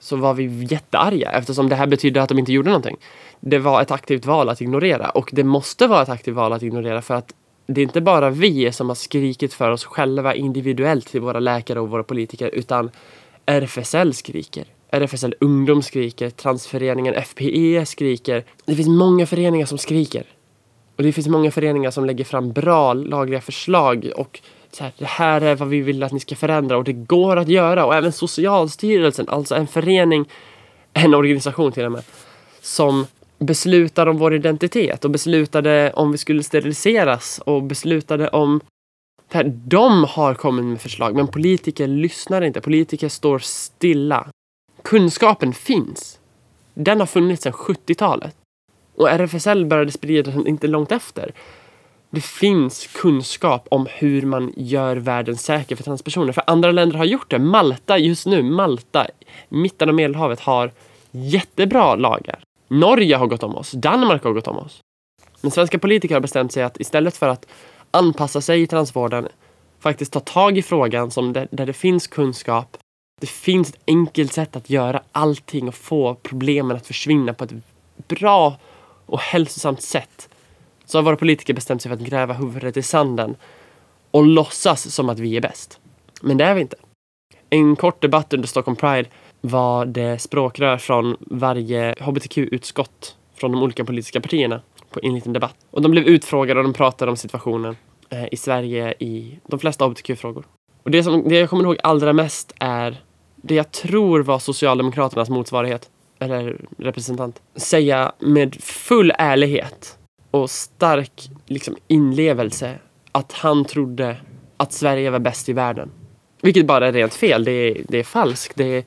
så 0.00 0.16
var 0.16 0.34
vi 0.34 0.64
jättearga 0.64 1.30
eftersom 1.30 1.68
det 1.68 1.76
här 1.76 1.86
betydde 1.86 2.22
att 2.22 2.28
de 2.28 2.38
inte 2.38 2.52
gjorde 2.52 2.70
någonting. 2.70 2.96
Det 3.40 3.58
var 3.58 3.82
ett 3.82 3.90
aktivt 3.90 4.26
val 4.26 4.48
att 4.48 4.60
ignorera 4.60 5.10
och 5.10 5.30
det 5.32 5.44
måste 5.44 5.86
vara 5.86 6.02
ett 6.02 6.08
aktivt 6.08 6.34
val 6.34 6.52
att 6.52 6.62
ignorera 6.62 7.02
för 7.02 7.14
att 7.14 7.34
det 7.74 7.80
är 7.80 7.82
inte 7.82 8.00
bara 8.00 8.30
vi 8.30 8.72
som 8.72 8.88
har 8.88 8.94
skrikit 8.94 9.54
för 9.54 9.70
oss 9.70 9.84
själva 9.84 10.34
individuellt 10.34 11.06
till 11.06 11.20
våra 11.20 11.40
läkare 11.40 11.80
och 11.80 11.90
våra 11.90 12.02
politiker 12.02 12.50
utan 12.52 12.90
RFSL 13.46 14.14
skriker. 14.14 14.64
RFSL 14.90 15.34
Ungdom 15.40 15.82
skriker, 15.82 16.30
Transföreningen 16.30 17.14
FPE 17.14 17.86
skriker. 17.86 18.44
Det 18.64 18.74
finns 18.74 18.88
många 18.88 19.26
föreningar 19.26 19.66
som 19.66 19.78
skriker. 19.78 20.24
Och 20.96 21.02
det 21.02 21.12
finns 21.12 21.28
många 21.28 21.50
föreningar 21.50 21.90
som 21.90 22.04
lägger 22.04 22.24
fram 22.24 22.52
bra 22.52 22.94
lagliga 22.94 23.40
förslag 23.40 24.10
och 24.16 24.40
så 24.72 24.84
här, 24.84 24.92
det 24.98 25.06
här 25.06 25.40
är 25.40 25.54
vad 25.54 25.68
vi 25.68 25.80
vill 25.80 26.02
att 26.02 26.12
ni 26.12 26.20
ska 26.20 26.36
förändra 26.36 26.76
och 26.76 26.84
det 26.84 26.92
går 26.92 27.36
att 27.36 27.48
göra. 27.48 27.86
Och 27.86 27.94
även 27.94 28.12
Socialstyrelsen, 28.12 29.28
alltså 29.28 29.54
en 29.54 29.66
förening, 29.66 30.28
en 30.92 31.14
organisation 31.14 31.72
till 31.72 31.84
och 31.84 31.92
med, 31.92 32.02
som 32.60 33.06
beslutar 33.44 34.06
om 34.06 34.18
vår 34.18 34.34
identitet 34.34 35.04
och 35.04 35.10
beslutade 35.10 35.92
om 35.92 36.12
vi 36.12 36.18
skulle 36.18 36.42
steriliseras 36.42 37.40
och 37.44 37.62
beslutade 37.62 38.28
om 38.28 38.60
här, 39.32 39.44
de 39.64 40.04
har 40.04 40.34
kommit 40.34 40.64
med 40.64 40.80
förslag, 40.80 41.16
men 41.16 41.28
politiker 41.28 41.86
lyssnar 41.86 42.42
inte. 42.42 42.60
Politiker 42.60 43.08
står 43.08 43.38
stilla. 43.38 44.28
Kunskapen 44.82 45.52
finns. 45.52 46.18
Den 46.74 47.00
har 47.00 47.06
funnits 47.06 47.42
sedan 47.42 47.52
70-talet. 47.52 48.36
Och 48.96 49.08
RFSL 49.10 49.66
började 49.66 49.92
sprida 49.92 50.30
den 50.30 50.46
inte 50.46 50.66
långt 50.66 50.92
efter. 50.92 51.32
Det 52.10 52.20
finns 52.20 52.86
kunskap 52.86 53.66
om 53.70 53.86
hur 53.90 54.22
man 54.22 54.52
gör 54.56 54.96
världen 54.96 55.36
säker 55.36 55.76
för 55.76 55.84
transpersoner. 55.84 56.32
För 56.32 56.44
andra 56.46 56.70
länder 56.70 56.98
har 56.98 57.04
gjort 57.04 57.30
det. 57.30 57.38
Malta 57.38 57.98
just 57.98 58.26
nu, 58.26 58.42
Malta, 58.42 59.06
mitten 59.48 59.88
av 59.88 59.94
Medelhavet 59.94 60.40
har 60.40 60.70
jättebra 61.10 61.94
lagar. 61.94 62.44
Norge 62.72 63.16
har 63.16 63.26
gått 63.26 63.42
om 63.42 63.56
oss. 63.56 63.70
Danmark 63.70 64.24
har 64.24 64.32
gått 64.32 64.48
om 64.48 64.58
oss. 64.58 64.80
Men 65.40 65.50
svenska 65.50 65.78
politiker 65.78 66.14
har 66.14 66.20
bestämt 66.20 66.52
sig 66.52 66.62
att 66.62 66.80
istället 66.80 67.16
för 67.16 67.28
att 67.28 67.46
anpassa 67.90 68.40
sig 68.40 68.62
i 68.62 68.66
transvården, 68.66 69.28
faktiskt 69.80 70.12
ta 70.12 70.20
tag 70.20 70.58
i 70.58 70.62
frågan 70.62 71.10
som 71.10 71.32
där, 71.32 71.48
där 71.50 71.66
det 71.66 71.72
finns 71.72 72.06
kunskap. 72.06 72.76
Det 73.20 73.26
finns 73.26 73.68
ett 73.68 73.80
enkelt 73.86 74.32
sätt 74.32 74.56
att 74.56 74.70
göra 74.70 75.02
allting 75.12 75.68
och 75.68 75.74
få 75.74 76.14
problemen 76.14 76.76
att 76.76 76.86
försvinna 76.86 77.34
på 77.34 77.44
ett 77.44 77.52
bra 78.08 78.56
och 79.06 79.20
hälsosamt 79.20 79.82
sätt. 79.82 80.28
Så 80.84 80.98
har 80.98 81.02
våra 81.02 81.16
politiker 81.16 81.54
bestämt 81.54 81.82
sig 81.82 81.88
för 81.88 81.96
att 81.96 82.08
gräva 82.08 82.34
huvudet 82.34 82.76
i 82.76 82.82
sanden 82.82 83.36
och 84.10 84.26
låtsas 84.26 84.94
som 84.94 85.08
att 85.08 85.18
vi 85.18 85.36
är 85.36 85.40
bäst. 85.40 85.80
Men 86.22 86.36
det 86.36 86.44
är 86.44 86.54
vi 86.54 86.60
inte. 86.60 86.76
En 87.50 87.76
kort 87.76 88.02
debatt 88.02 88.32
under 88.32 88.48
Stockholm 88.48 88.76
Pride 88.76 89.08
var 89.44 89.86
det 89.86 90.18
språkrör 90.18 90.78
från 90.78 91.16
varje 91.20 91.94
hbtq-utskott 92.00 93.16
från 93.34 93.52
de 93.52 93.62
olika 93.62 93.84
politiska 93.84 94.20
partierna 94.20 94.60
på 94.90 95.00
en 95.02 95.14
liten 95.14 95.32
debatt. 95.32 95.56
Och 95.70 95.82
de 95.82 95.90
blev 95.90 96.04
utfrågade 96.04 96.60
och 96.60 96.64
de 96.64 96.72
pratade 96.72 97.10
om 97.10 97.16
situationen 97.16 97.76
eh, 98.10 98.24
i 98.32 98.36
Sverige 98.36 98.94
i 98.98 99.38
de 99.46 99.58
flesta 99.60 99.84
hbtq-frågor. 99.84 100.44
Och 100.82 100.90
det, 100.90 101.02
som, 101.02 101.28
det 101.28 101.38
jag 101.38 101.50
kommer 101.50 101.64
ihåg 101.64 101.76
allra 101.82 102.12
mest 102.12 102.54
är 102.58 103.00
det 103.36 103.54
jag 103.54 103.72
tror 103.72 104.20
var 104.20 104.38
Socialdemokraternas 104.38 105.30
motsvarighet, 105.30 105.90
eller 106.18 106.56
representant, 106.78 107.42
säga 107.56 108.12
med 108.18 108.56
full 108.62 109.12
ärlighet 109.18 109.98
och 110.30 110.50
stark 110.50 111.30
liksom, 111.46 111.76
inlevelse 111.86 112.78
att 113.12 113.32
han 113.32 113.64
trodde 113.64 114.16
att 114.56 114.72
Sverige 114.72 115.10
var 115.10 115.18
bäst 115.18 115.48
i 115.48 115.52
världen. 115.52 115.90
Vilket 116.42 116.66
bara 116.66 116.88
är 116.88 116.92
rent 116.92 117.14
fel. 117.14 117.44
Det 117.44 117.52
är, 117.52 117.82
det 117.88 117.98
är 117.98 118.04
falskt. 118.04 118.56
Det 118.56 118.64
är, 118.64 118.84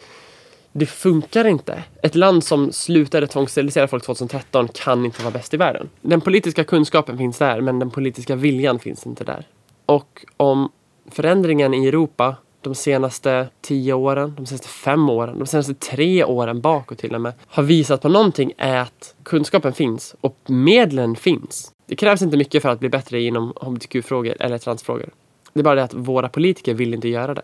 det 0.77 0.85
funkar 0.85 1.47
inte. 1.47 1.83
Ett 2.01 2.15
land 2.15 2.43
som 2.43 2.71
slutade 2.71 3.27
tvångssterilisera 3.27 3.87
folk 3.87 4.05
2013 4.05 4.67
kan 4.67 5.05
inte 5.05 5.21
vara 5.23 5.31
bäst 5.31 5.53
i 5.53 5.57
världen. 5.57 5.89
Den 6.01 6.21
politiska 6.21 6.63
kunskapen 6.63 7.17
finns 7.17 7.37
där, 7.37 7.61
men 7.61 7.79
den 7.79 7.91
politiska 7.91 8.35
viljan 8.35 8.79
finns 8.79 9.05
inte 9.05 9.23
där. 9.23 9.47
Och 9.85 10.25
om 10.37 10.71
förändringen 11.11 11.73
i 11.73 11.87
Europa 11.87 12.35
de 12.61 12.75
senaste 12.75 13.47
tio 13.61 13.93
åren, 13.93 14.33
de 14.37 14.45
senaste 14.45 14.67
fem 14.67 15.09
åren, 15.09 15.39
de 15.39 15.47
senaste 15.47 15.73
tre 15.73 16.23
åren 16.23 16.61
bakåt 16.61 16.97
till 16.97 17.15
och 17.15 17.21
med, 17.21 17.33
har 17.47 17.63
visat 17.63 18.01
på 18.01 18.09
någonting 18.09 18.53
är 18.57 18.77
att 18.77 19.15
kunskapen 19.23 19.73
finns 19.73 20.15
och 20.21 20.37
medlen 20.45 21.15
finns. 21.15 21.71
Det 21.85 21.95
krävs 21.95 22.21
inte 22.21 22.37
mycket 22.37 22.61
för 22.61 22.69
att 22.69 22.79
bli 22.79 22.89
bättre 22.89 23.21
inom 23.21 23.53
hbtq-frågor 23.61 24.35
eller 24.39 24.57
transfrågor. 24.57 25.09
Det 25.53 25.59
är 25.59 25.63
bara 25.63 25.75
det 25.75 25.83
att 25.83 25.93
våra 25.93 26.29
politiker 26.29 26.73
vill 26.73 26.93
inte 26.93 27.09
göra 27.09 27.33
det 27.33 27.43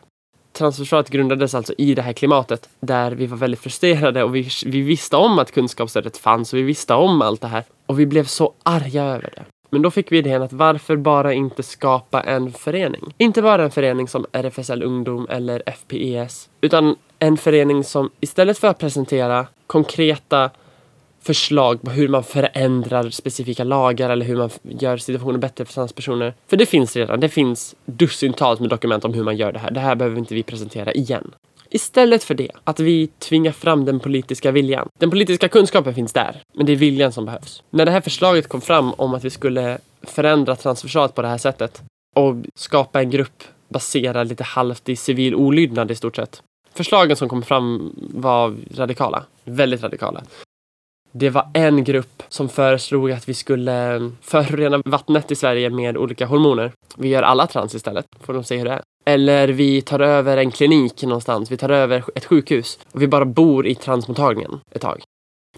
Transförsvaret 0.53 1.09
grundades 1.09 1.55
alltså 1.55 1.73
i 1.77 1.95
det 1.95 2.01
här 2.01 2.13
klimatet 2.13 2.69
där 2.79 3.11
vi 3.11 3.27
var 3.27 3.37
väldigt 3.37 3.59
frustrerade 3.59 4.23
och 4.23 4.35
vi, 4.35 4.49
vi 4.65 4.81
visste 4.81 5.17
om 5.17 5.39
att 5.39 5.51
kunskapsstödet 5.51 6.17
fanns 6.17 6.53
och 6.53 6.59
vi 6.59 6.63
visste 6.63 6.93
om 6.93 7.21
allt 7.21 7.41
det 7.41 7.47
här. 7.47 7.63
Och 7.85 7.99
vi 7.99 8.05
blev 8.05 8.25
så 8.25 8.53
arga 8.63 9.03
över 9.03 9.29
det. 9.35 9.43
Men 9.69 9.81
då 9.81 9.91
fick 9.91 10.11
vi 10.11 10.17
idén 10.17 10.41
att 10.41 10.53
varför 10.53 10.95
bara 10.95 11.33
inte 11.33 11.63
skapa 11.63 12.21
en 12.21 12.51
förening? 12.51 13.13
Inte 13.17 13.41
bara 13.41 13.63
en 13.63 13.71
förening 13.71 14.07
som 14.07 14.25
RFSL 14.31 14.83
Ungdom 14.83 15.27
eller 15.29 15.63
FPES, 15.65 16.49
utan 16.61 16.95
en 17.19 17.37
förening 17.37 17.83
som 17.83 18.09
istället 18.19 18.57
för 18.57 18.67
att 18.67 18.77
presentera 18.77 19.47
konkreta 19.67 20.49
förslag 21.21 21.81
på 21.81 21.91
hur 21.91 22.07
man 22.07 22.23
förändrar 22.23 23.09
specifika 23.09 23.63
lagar 23.63 24.09
eller 24.09 24.25
hur 24.25 24.35
man 24.35 24.49
gör 24.63 24.97
situationen 24.97 25.39
bättre 25.39 25.65
för 25.65 25.73
transpersoner. 25.73 26.33
För 26.47 26.57
det 26.57 26.65
finns 26.65 26.95
redan. 26.95 27.19
Det 27.19 27.29
finns 27.29 27.75
dussintals 27.85 28.59
med 28.59 28.69
dokument 28.69 29.05
om 29.05 29.13
hur 29.13 29.23
man 29.23 29.37
gör 29.37 29.51
det 29.51 29.59
här. 29.59 29.71
Det 29.71 29.79
här 29.79 29.95
behöver 29.95 30.17
inte 30.17 30.35
vi 30.35 30.43
presentera 30.43 30.93
igen. 30.93 31.31
Istället 31.69 32.23
för 32.23 32.33
det, 32.33 32.51
att 32.63 32.79
vi 32.79 33.07
tvingar 33.07 33.51
fram 33.51 33.85
den 33.85 33.99
politiska 33.99 34.51
viljan. 34.51 34.87
Den 34.99 35.09
politiska 35.09 35.47
kunskapen 35.47 35.95
finns 35.95 36.13
där, 36.13 36.41
men 36.53 36.65
det 36.65 36.71
är 36.71 36.75
viljan 36.75 37.11
som 37.11 37.25
behövs. 37.25 37.63
När 37.69 37.85
det 37.85 37.91
här 37.91 38.01
förslaget 38.01 38.49
kom 38.49 38.61
fram 38.61 38.93
om 38.93 39.13
att 39.13 39.25
vi 39.25 39.29
skulle 39.29 39.77
förändra 40.03 40.55
transförsvaret 40.55 41.15
på 41.15 41.21
det 41.21 41.27
här 41.27 41.37
sättet 41.37 41.81
och 42.15 42.35
skapa 42.55 43.01
en 43.01 43.09
grupp 43.09 43.43
baserad 43.69 44.27
lite 44.27 44.43
halvt 44.43 44.89
i 44.89 44.95
civil 44.95 45.35
olydnad 45.35 45.91
i 45.91 45.95
stort 45.95 46.15
sett. 46.15 46.43
Förslagen 46.73 47.17
som 47.17 47.29
kom 47.29 47.43
fram 47.43 47.95
var 48.13 48.55
radikala. 48.75 49.23
Väldigt 49.43 49.83
radikala. 49.83 50.23
Det 51.11 51.29
var 51.29 51.49
en 51.53 51.83
grupp 51.83 52.23
som 52.29 52.49
föreslog 52.49 53.11
att 53.11 53.29
vi 53.29 53.33
skulle 53.33 53.95
eh, 53.95 54.09
förorena 54.21 54.81
vattnet 54.85 55.31
i 55.31 55.35
Sverige 55.35 55.69
med 55.69 55.97
olika 55.97 56.25
hormoner. 56.25 56.71
Vi 56.97 57.07
gör 57.07 57.23
alla 57.23 57.47
trans 57.47 57.75
istället, 57.75 58.05
får 58.19 58.33
de 58.33 58.43
se 58.43 58.57
hur 58.57 58.65
det 58.65 58.71
är. 58.71 58.81
Eller 59.05 59.47
vi 59.47 59.81
tar 59.81 59.99
över 59.99 60.37
en 60.37 60.51
klinik 60.51 61.03
någonstans, 61.03 61.51
vi 61.51 61.57
tar 61.57 61.69
över 61.69 62.03
ett 62.15 62.25
sjukhus 62.25 62.79
och 62.91 63.01
vi 63.01 63.07
bara 63.07 63.25
bor 63.25 63.67
i 63.67 63.75
transmottagningen 63.75 64.59
ett 64.71 64.81
tag. 64.81 65.03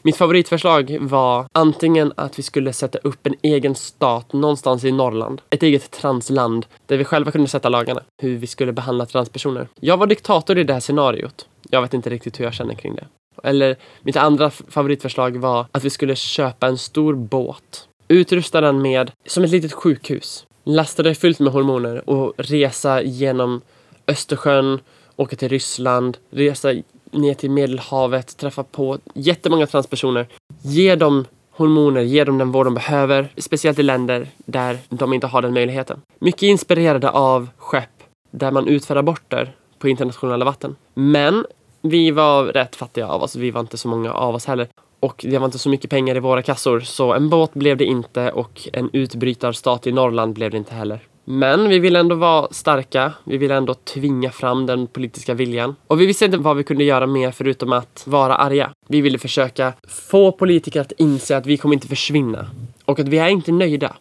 Mitt 0.02 0.16
favoritförslag 0.16 0.98
var 1.02 1.46
antingen 1.52 2.14
att 2.18 2.40
vi 2.40 2.44
skulle 2.44 2.74
sätta 2.74 2.98
upp 2.98 3.28
en 3.28 3.36
egen 3.42 3.76
stat 3.76 4.34
någonstans 4.34 4.84
i 4.84 4.92
Norrland. 4.92 5.42
Ett 5.50 5.64
eget 5.64 5.92
transland 5.92 6.66
där 6.86 6.98
vi 6.98 7.06
själva 7.06 7.32
kunde 7.32 7.48
sätta 7.48 7.70
lagarna. 7.70 8.02
Hur 8.22 8.38
vi 8.38 8.48
skulle 8.48 8.74
behandla 8.74 9.06
transpersoner. 9.06 9.68
Jag 9.80 9.98
var 9.98 10.08
diktator 10.08 10.58
i 10.58 10.64
det 10.64 10.74
här 10.74 10.80
scenariot. 10.80 11.48
Jag 11.70 11.82
vet 11.82 11.94
inte 11.94 12.10
riktigt 12.10 12.40
hur 12.40 12.46
jag 12.46 12.54
känner 12.54 12.76
kring 12.76 12.96
det. 12.96 13.06
Eller 13.44 13.76
mitt 14.02 14.18
andra 14.18 14.50
favoritförslag 14.50 15.38
var 15.38 15.66
att 15.72 15.84
vi 15.84 15.90
skulle 15.90 16.16
köpa 16.16 16.68
en 16.68 16.78
stor 16.78 17.16
båt. 17.16 17.88
Utrusta 18.08 18.62
den 18.62 18.82
med, 18.82 19.12
som 19.26 19.44
ett 19.44 19.50
litet 19.50 19.74
sjukhus. 19.74 20.46
Lasta 20.64 21.04
det 21.04 21.16
fullt 21.16 21.40
med 21.40 21.54
hormoner 21.54 22.10
och 22.10 22.34
resa 22.38 23.02
genom 23.02 23.62
Östersjön, 24.08 24.80
åka 25.16 25.36
till 25.36 25.50
Ryssland, 25.50 26.18
resa 26.30 26.74
ner 27.12 27.34
till 27.34 27.52
Medelhavet, 27.52 28.38
träffa 28.38 28.64
på 28.64 28.98
jättemånga 29.14 29.68
transpersoner. 29.68 30.28
Ge 30.62 30.96
dem 30.96 31.26
hormoner, 31.52 32.02
ge 32.02 32.24
dem 32.24 32.38
den 32.38 32.52
vård 32.52 32.66
de 32.66 32.74
behöver, 32.74 33.34
speciellt 33.38 33.80
i 33.80 33.84
länder 33.84 34.28
där 34.46 34.78
de 34.90 35.14
inte 35.14 35.28
har 35.28 35.42
den 35.42 35.54
möjligheten. 35.54 36.02
Mycket 36.20 36.44
inspirerade 36.44 37.10
av 37.10 37.50
skepp 37.58 38.04
där 38.32 38.52
man 38.52 38.68
utför 38.68 38.96
aborter 38.96 39.56
på 39.80 39.90
internationella 39.90 40.46
vatten. 40.46 40.76
Men 40.94 41.46
vi 41.84 42.12
var 42.12 42.44
rätt 42.44 42.76
fattiga 42.76 43.08
av 43.08 43.24
oss. 43.24 43.36
Vi 43.36 43.52
var 43.52 43.62
inte 43.62 43.78
så 43.78 43.88
många 43.88 44.14
av 44.14 44.36
oss 44.36 44.46
heller. 44.46 44.68
Och 45.00 45.26
det 45.28 45.38
var 45.38 45.46
inte 45.46 45.60
så 45.60 45.70
mycket 45.70 45.90
pengar 45.90 46.16
i 46.16 46.20
våra 46.20 46.42
kassor. 46.42 46.80
Så 46.80 47.14
en 47.14 47.30
båt 47.30 47.54
blev 47.54 47.78
det 47.78 47.86
inte 47.86 48.32
och 48.32 48.70
en 48.74 48.90
utbrytarstat 48.94 49.88
i 49.88 49.92
Norrland 49.92 50.34
blev 50.34 50.52
det 50.52 50.58
inte 50.58 50.76
heller. 50.76 51.00
Men 51.26 51.70
vi 51.70 51.80
ville 51.80 52.00
ändå 52.00 52.16
vara 52.16 52.48
starka. 52.52 53.14
Vi 53.24 53.38
ville 53.38 53.56
ändå 53.56 53.74
tvinga 53.74 54.32
fram 54.32 54.66
den 54.66 54.88
politiska 54.88 55.34
viljan. 55.34 55.76
Och 55.88 56.02
vi 56.02 56.06
visste 56.06 56.26
inte 56.26 56.38
vad 56.38 56.58
vi 56.58 56.64
kunde 56.64 56.84
göra 56.84 57.08
mer 57.08 57.32
förutom 57.32 57.74
att 57.74 58.04
vara 58.08 58.36
arga. 58.36 58.72
Vi 58.88 59.02
ville 59.02 59.18
försöka 59.18 59.74
få 59.88 60.32
politiker 60.32 60.82
att 60.82 60.92
inse 60.92 61.38
att 61.38 61.46
vi 61.46 61.58
kommer 61.58 61.76
inte 61.76 61.88
försvinna. 61.88 62.46
Och 62.86 63.00
att 63.00 63.08
vi 63.08 63.18
är 63.18 63.28
inte 63.28 63.52
nöjda. 63.52 63.96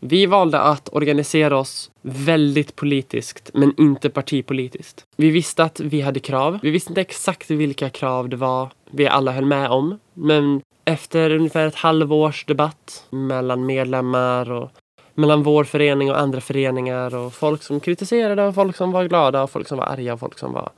Vi 0.00 0.26
valde 0.26 0.60
att 0.60 0.88
organisera 0.92 1.58
oss 1.58 1.90
väldigt 2.02 2.76
politiskt, 2.76 3.50
men 3.54 3.74
inte 3.80 4.10
partipolitiskt. 4.10 5.04
Vi 5.16 5.30
visste 5.30 5.64
att 5.64 5.80
vi 5.80 6.00
hade 6.00 6.20
krav. 6.20 6.58
Vi 6.62 6.70
visste 6.70 6.90
inte 6.90 7.00
exakt 7.00 7.50
vilka 7.50 7.90
krav 7.90 8.28
det 8.28 8.36
var 8.36 8.70
vi 8.90 9.06
alla 9.06 9.32
höll 9.32 9.44
med 9.44 9.70
om. 9.70 9.98
Men 10.14 10.60
efter 10.84 11.30
ungefär 11.30 11.66
ett 11.66 11.74
halvårs 11.74 12.44
debatt 12.44 13.06
mellan 13.10 13.66
medlemmar 13.66 14.50
och 14.50 14.70
mellan 15.14 15.42
vår 15.42 15.64
förening 15.64 16.10
och 16.10 16.18
andra 16.18 16.40
föreningar 16.40 17.14
och 17.14 17.34
folk 17.34 17.62
som 17.62 17.80
kritiserade 17.80 18.46
och 18.46 18.54
folk 18.54 18.76
som 18.76 18.92
var 18.92 19.04
glada 19.04 19.42
och 19.42 19.50
folk 19.50 19.68
som 19.68 19.78
var 19.78 19.86
arga 19.86 20.12
och 20.12 20.20
folk 20.20 20.38
som 20.38 20.52
var 20.52 20.70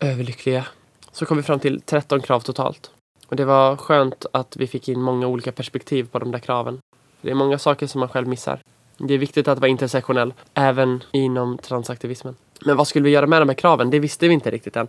överlyckliga 0.00 0.66
så 1.12 1.26
kom 1.26 1.36
vi 1.36 1.42
fram 1.42 1.60
till 1.60 1.80
13 1.80 2.20
krav 2.20 2.40
totalt. 2.40 2.90
Och 3.26 3.36
det 3.36 3.44
var 3.44 3.76
skönt 3.76 4.26
att 4.32 4.56
vi 4.56 4.66
fick 4.66 4.88
in 4.88 5.00
många 5.00 5.26
olika 5.26 5.52
perspektiv 5.52 6.08
på 6.12 6.18
de 6.18 6.32
där 6.32 6.38
kraven. 6.38 6.78
Det 7.24 7.30
är 7.30 7.34
många 7.34 7.58
saker 7.58 7.86
som 7.86 8.00
man 8.00 8.08
själv 8.08 8.28
missar. 8.28 8.60
Det 8.98 9.14
är 9.14 9.18
viktigt 9.18 9.48
att 9.48 9.58
vara 9.58 9.68
intersektionell, 9.68 10.34
även 10.54 11.02
inom 11.12 11.58
transaktivismen. 11.58 12.36
Men 12.64 12.76
vad 12.76 12.88
skulle 12.88 13.04
vi 13.04 13.10
göra 13.10 13.26
med 13.26 13.42
de 13.42 13.48
här 13.48 13.56
kraven? 13.56 13.90
Det 13.90 13.98
visste 13.98 14.28
vi 14.28 14.34
inte 14.34 14.50
riktigt 14.50 14.76
än. 14.76 14.86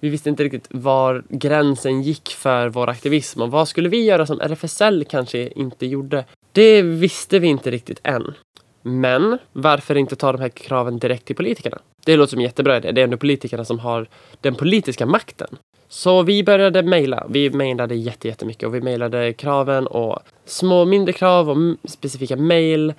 Vi 0.00 0.08
visste 0.08 0.28
inte 0.28 0.44
riktigt 0.44 0.66
var 0.70 1.24
gränsen 1.28 2.02
gick 2.02 2.28
för 2.28 2.68
vår 2.68 2.88
aktivism 2.88 3.42
och 3.42 3.50
vad 3.50 3.68
skulle 3.68 3.88
vi 3.88 4.04
göra 4.04 4.26
som 4.26 4.40
RFSL 4.40 5.04
kanske 5.04 5.48
inte 5.48 5.86
gjorde? 5.86 6.24
Det 6.52 6.82
visste 6.82 7.38
vi 7.38 7.46
inte 7.46 7.70
riktigt 7.70 8.00
än. 8.02 8.34
Men 8.82 9.38
varför 9.52 9.96
inte 9.96 10.16
ta 10.16 10.32
de 10.32 10.40
här 10.40 10.48
kraven 10.48 10.98
direkt 10.98 11.24
till 11.24 11.36
politikerna? 11.36 11.78
Det 12.04 12.16
låter 12.16 12.30
som 12.30 12.38
en 12.38 12.44
jättebra 12.44 12.76
idé. 12.76 12.92
Det 12.92 13.00
är 13.00 13.04
ändå 13.04 13.16
politikerna 13.16 13.64
som 13.64 13.78
har 13.78 14.08
den 14.40 14.54
politiska 14.54 15.06
makten. 15.06 15.56
Så 15.88 16.22
vi 16.22 16.44
började 16.44 16.82
mejla. 16.82 17.26
Vi 17.28 17.50
mejlade 17.50 17.94
jättemycket 17.94 18.66
och 18.66 18.74
vi 18.74 18.80
mejlade 18.80 19.32
kraven 19.32 19.86
och 19.86 20.18
små 20.44 20.84
mindre 20.84 21.12
krav 21.12 21.50
och 21.50 21.56
specifika 21.84 22.36
mejl 22.36 22.94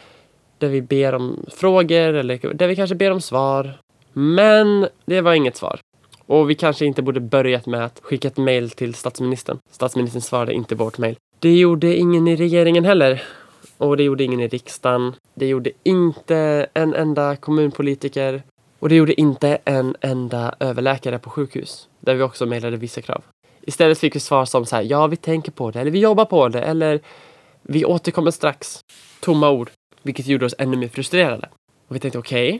där 0.58 0.67
vi 0.67 0.82
ber 0.82 1.15
om 1.15 1.46
frågor 1.51 2.13
eller 2.13 2.53
där 2.53 2.67
vi 2.67 2.75
kanske 2.75 2.96
ber 2.96 3.12
om 3.12 3.22
svar. 3.22 3.77
Men 4.13 4.88
det 5.06 5.22
var 5.22 5.34
inget 5.34 5.58
svar. 5.58 5.79
Och 6.25 6.50
vi 6.50 6.56
kanske 6.56 6.86
inte 6.86 7.01
borde 7.01 7.20
börjat 7.20 7.65
med 7.65 7.86
att 7.86 8.00
skicka 8.03 8.27
ett 8.27 8.38
mejl 8.38 8.70
till 8.70 8.94
statsministern. 8.94 9.60
Statsministern 9.72 10.22
svarade 10.22 10.53
inte 10.53 10.75
vårt 10.75 10.98
mejl. 10.98 11.15
Det 11.39 11.58
gjorde 11.58 11.96
ingen 11.96 12.27
i 12.27 12.36
regeringen 12.36 12.86
heller. 12.86 13.24
Och 13.77 13.98
det 13.98 14.03
gjorde 14.03 14.24
ingen 14.24 14.39
i 14.39 14.48
riksdagen. 14.48 15.13
Det 15.34 15.48
gjorde 15.48 15.72
inte 15.84 16.67
en 16.74 16.94
enda 16.94 17.36
kommunpolitiker. 17.36 18.44
Och 18.79 18.89
det 18.89 18.96
gjorde 18.96 19.22
inte 19.22 19.57
en 19.65 19.96
enda 20.01 20.55
överläkare 20.60 21.19
på 21.19 21.29
sjukhus. 21.29 21.89
Där 22.00 22.15
vi 22.15 22.24
också 22.24 22.46
mejlade 22.46 22.77
vissa 22.77 23.01
krav. 23.01 23.24
Istället 23.62 24.00
fick 24.00 24.15
vi 24.15 24.19
svar 24.19 24.46
som 24.46 24.65
så 24.65 24.75
här, 24.75 24.84
ja 24.84 25.07
vi 25.07 25.15
tänker 25.15 25.51
på 25.51 25.72
det, 25.72 25.81
eller 25.81 25.91
vi 25.91 26.00
jobbar 26.00 26.25
på 26.25 26.48
det, 26.48 26.62
eller 26.62 27.00
vi 27.62 27.86
återkommer 27.86 28.31
strax. 28.31 28.79
Tomma 29.19 29.50
ord. 29.50 29.69
Vilket 30.03 30.27
gjorde 30.27 30.46
oss 30.46 30.55
ännu 30.57 30.77
mer 30.77 30.88
frustrerade. 30.88 31.50
Och 31.88 31.96
vi 31.96 32.00
tänkte 32.00 32.19
okej, 32.19 32.50
okay, 32.50 32.60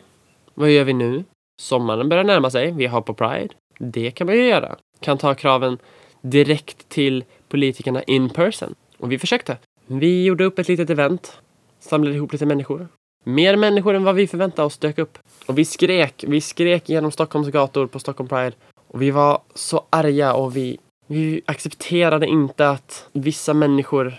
vad 0.54 0.70
gör 0.70 0.84
vi 0.84 0.94
nu? 0.94 1.24
Sommaren 1.62 2.10
börjar 2.10 2.24
närma 2.24 2.50
sig, 2.50 2.72
vi 2.72 2.86
har 2.86 3.02
på 3.02 3.14
Pride. 3.14 3.50
Det 3.80 4.12
kan 4.12 4.28
man 4.28 4.36
ju 4.36 4.44
göra. 4.44 4.78
Kan 5.00 5.18
ta 5.18 5.36
kraven 5.36 5.78
direkt 6.22 6.90
till 6.90 7.24
politikerna 7.50 8.04
in 8.04 8.30
person. 8.30 8.76
Och 8.98 9.12
vi 9.12 9.20
försökte. 9.20 9.58
Vi 9.86 10.26
gjorde 10.26 10.44
upp 10.46 10.60
ett 10.60 10.68
litet 10.68 10.90
event. 10.90 11.42
Samlade 11.80 12.16
ihop 12.16 12.32
lite 12.32 12.46
människor. 12.46 12.88
Mer 13.28 13.56
människor 13.56 13.94
än 13.94 14.04
vad 14.04 14.16
vi 14.16 14.28
förväntade 14.28 14.66
oss 14.66 14.78
dök 14.78 14.98
upp. 14.98 15.18
Och 15.46 15.58
vi 15.58 15.66
skrek. 15.66 16.24
Vi 16.28 16.42
skrek 16.42 16.90
genom 16.90 17.12
Stockholms 17.12 17.48
gator 17.48 17.88
på 17.88 18.00
Stockholm 18.00 18.30
Pride. 18.30 18.52
Och 18.88 19.02
vi 19.02 19.12
var 19.12 19.42
så 19.54 19.86
arga 19.90 20.34
och 20.34 20.58
vi, 20.58 20.78
vi 21.08 21.42
accepterade 21.46 22.28
inte 22.28 22.70
att 22.70 23.10
vissa 23.12 23.54
människor 23.54 24.14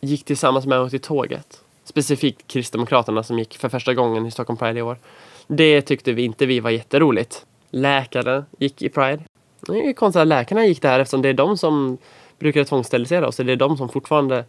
gick 0.00 0.24
tillsammans 0.24 0.66
med 0.66 0.78
oss 0.78 0.94
i 0.94 0.98
tåget. 0.98 1.60
Specifikt 1.84 2.46
Kristdemokraterna 2.46 3.22
som 3.22 3.38
gick 3.38 3.58
för 3.58 3.68
första 3.68 3.94
gången 3.94 4.26
i 4.26 4.30
Stockholm 4.30 4.56
Pride 4.56 4.78
i 4.78 4.82
år. 4.82 4.98
Det 5.46 5.82
tyckte 5.82 6.12
vi 6.12 6.22
inte 6.22 6.46
vi 6.46 6.60
var 6.60 6.70
jätteroligt. 6.70 7.46
Läkare 7.70 8.44
gick 8.58 8.82
i 8.82 8.88
Pride. 8.88 9.22
Det 9.60 9.88
är 9.88 9.92
konstigt 9.92 10.20
att 10.20 10.28
läkarna 10.28 10.66
gick 10.66 10.82
där 10.82 11.00
eftersom 11.00 11.22
det 11.22 11.28
är 11.28 11.34
de 11.34 11.58
som 11.58 11.98
brukar 12.38 12.64
tvångssterilisera 12.64 13.28
oss. 13.28 13.36
Det 13.36 13.52
är 13.52 13.56
de 13.56 13.76
som 13.76 13.88
fortfarande 13.88 14.44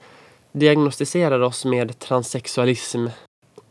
diagnostiserar 0.51 1.39
oss 1.39 1.65
med 1.65 1.99
transsexualism. 1.99 3.07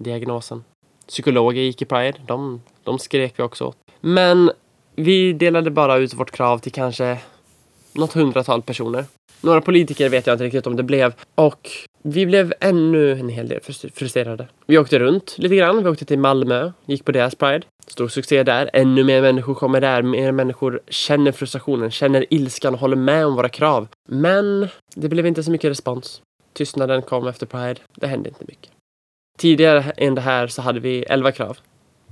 Diagnosen. 0.03 0.65
Psykologer 1.09 1.63
gick 1.63 1.83
i 1.83 1.85
Pride. 1.85 2.19
De, 2.27 2.63
de 2.85 2.99
skrek 2.99 3.35
vi 3.37 3.43
också 3.43 3.65
åt. 3.65 3.77
Men 4.01 4.51
vi 4.97 5.33
delade 5.33 5.71
bara 5.71 5.97
ut 5.97 6.15
vårt 6.15 6.31
krav 6.31 6.59
till 6.59 6.73
kanske 6.73 7.19
något 7.93 8.13
hundratal 8.13 8.63
personer. 8.63 9.05
Några 9.41 9.61
politiker 9.61 10.09
vet 10.09 10.27
jag 10.27 10.35
inte 10.35 10.45
riktigt 10.45 10.67
om 10.67 10.77
det 10.77 10.83
blev. 10.83 11.15
Och 11.35 11.71
vi 12.03 12.27
blev 12.27 12.55
ännu 12.61 13.13
en 13.13 13.29
hel 13.29 13.49
del 13.49 13.61
frustrerade. 13.95 14.49
Vi 14.67 14.79
åkte 14.79 14.99
runt 14.99 15.35
lite 15.39 15.57
grann. 15.57 15.85
Vi 15.85 15.91
åkte 15.91 16.05
till 16.05 16.19
Malmö, 16.19 16.73
gick 16.87 17.05
på 17.05 17.13
deras 17.13 17.35
Pride. 17.35 17.63
Stor 17.87 18.09
succé 18.09 18.43
där. 18.43 18.71
Ännu 18.73 19.05
mer 19.05 19.23
människor 19.23 19.55
kommer 19.55 19.81
där. 19.81 20.03
Mer 20.03 20.33
människor 20.33 20.81
känner 20.89 21.33
frustrationen, 21.33 21.91
känner 21.91 22.27
ilskan 22.31 22.75
och 22.75 22.81
håller 22.81 22.97
med 22.97 23.27
om 23.27 23.35
våra 23.35 23.49
krav. 23.49 23.89
Men 24.09 24.69
det 24.95 25.09
blev 25.09 25.27
inte 25.27 25.43
så 25.43 25.51
mycket 25.51 25.71
respons. 25.71 26.23
Tystnaden 26.53 27.03
kom 27.03 27.27
efter 27.27 27.47
Pride. 27.47 27.81
Det 27.97 28.07
hände 28.07 28.29
inte 28.29 28.45
mycket. 28.49 28.72
Tidigare 29.39 29.93
än 29.97 30.15
det 30.15 30.21
här 30.21 30.47
så 30.47 30.63
hade 30.63 30.81
vi 30.81 31.03
11 31.03 31.33
krav. 31.33 31.59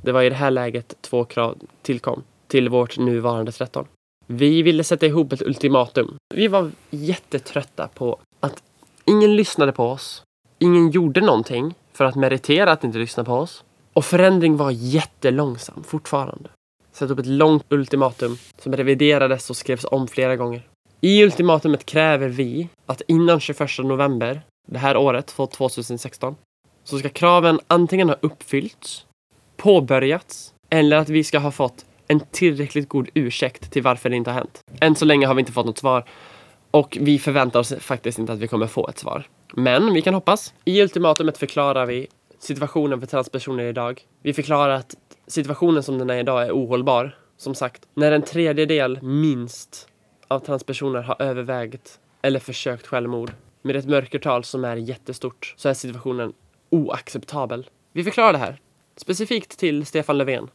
Det 0.02 0.12
var 0.12 0.22
i 0.22 0.28
det 0.28 0.34
här 0.34 0.50
läget 0.50 0.94
två 1.00 1.24
krav 1.24 1.58
tillkom 1.82 2.22
till 2.46 2.68
vårt 2.68 2.98
nuvarande 2.98 3.52
13. 3.52 3.86
Vi 4.26 4.62
ville 4.62 4.84
sätta 4.84 5.06
ihop 5.06 5.32
ett 5.32 5.42
ultimatum. 5.42 6.16
Vi 6.34 6.48
var 6.48 6.70
jättetrötta 6.90 7.88
på 7.88 8.18
att 8.40 8.62
ingen 9.04 9.36
lyssnade 9.36 9.72
på 9.72 9.84
oss. 9.84 10.22
Ingen 10.58 10.90
gjorde 10.90 11.20
någonting 11.20 11.74
för 11.92 12.04
att 12.04 12.14
meritera 12.14 12.72
att 12.72 12.84
inte 12.84 12.98
lyssna 12.98 13.24
på 13.24 13.32
oss. 13.32 13.64
Och 13.92 14.04
förändring 14.04 14.56
var 14.56 14.70
jättelångsam 14.70 15.84
fortfarande. 15.84 16.50
Sätta 16.92 17.12
upp 17.12 17.18
ett 17.18 17.26
långt 17.26 17.64
ultimatum 17.68 18.36
som 18.58 18.76
reviderades 18.76 19.50
och 19.50 19.56
skrevs 19.56 19.86
om 19.90 20.08
flera 20.08 20.36
gånger. 20.36 20.66
I 21.00 21.24
ultimatumet 21.24 21.86
kräver 21.86 22.28
vi 22.28 22.68
att 22.86 23.02
innan 23.06 23.40
21 23.40 23.60
november 23.78 24.42
det 24.68 24.78
här 24.78 24.96
året, 24.96 25.26
2016, 25.26 26.36
så 26.84 26.98
ska 26.98 27.08
kraven 27.08 27.60
antingen 27.66 28.08
ha 28.08 28.16
uppfyllts, 28.20 29.06
påbörjats 29.56 30.54
eller 30.70 30.96
att 30.96 31.08
vi 31.08 31.24
ska 31.24 31.38
ha 31.38 31.50
fått 31.50 31.84
en 32.08 32.20
tillräckligt 32.20 32.88
god 32.88 33.08
ursäkt 33.14 33.72
till 33.72 33.82
varför 33.82 34.10
det 34.10 34.16
inte 34.16 34.30
har 34.30 34.38
hänt. 34.38 34.60
Än 34.80 34.94
så 34.94 35.04
länge 35.04 35.26
har 35.26 35.34
vi 35.34 35.40
inte 35.40 35.52
fått 35.52 35.66
något 35.66 35.78
svar 35.78 36.04
och 36.70 36.98
vi 37.00 37.18
förväntar 37.18 37.60
oss 37.60 37.74
faktiskt 37.78 38.18
inte 38.18 38.32
att 38.32 38.38
vi 38.38 38.48
kommer 38.48 38.66
få 38.66 38.88
ett 38.88 38.98
svar. 38.98 39.28
Men 39.52 39.94
vi 39.94 40.02
kan 40.02 40.14
hoppas. 40.14 40.54
I 40.64 40.82
ultimatumet 40.82 41.38
förklarar 41.38 41.86
vi 41.86 42.06
situationen 42.38 43.00
för 43.00 43.06
transpersoner 43.06 43.64
idag. 43.64 44.02
Vi 44.22 44.32
förklarar 44.32 44.74
att 44.74 44.94
situationen 45.26 45.82
som 45.82 45.98
den 45.98 46.10
är 46.10 46.18
idag 46.18 46.42
är 46.42 46.52
ohållbar. 46.52 47.16
Som 47.36 47.54
sagt, 47.54 47.82
när 47.94 48.12
en 48.12 48.22
tredjedel 48.22 49.02
minst 49.02 49.88
av 50.28 50.38
transpersoner 50.38 51.02
har 51.02 51.22
övervägt 51.22 51.98
eller 52.22 52.40
försökt 52.40 52.86
självmord 52.86 53.32
med 53.62 53.76
ett 53.76 53.86
mörkertal 53.86 54.44
som 54.44 54.64
är 54.64 54.76
jättestort 54.76 55.54
så 55.56 55.68
är 55.68 55.74
situationen 55.74 56.32
oacceptabel. 56.70 57.70
Vi 57.92 58.04
förklarar 58.04 58.32
det 58.32 58.38
här 58.38 58.60
specifikt 58.96 59.58
till 59.58 59.86
Stefan 59.86 60.18
Löfven, 60.18 60.48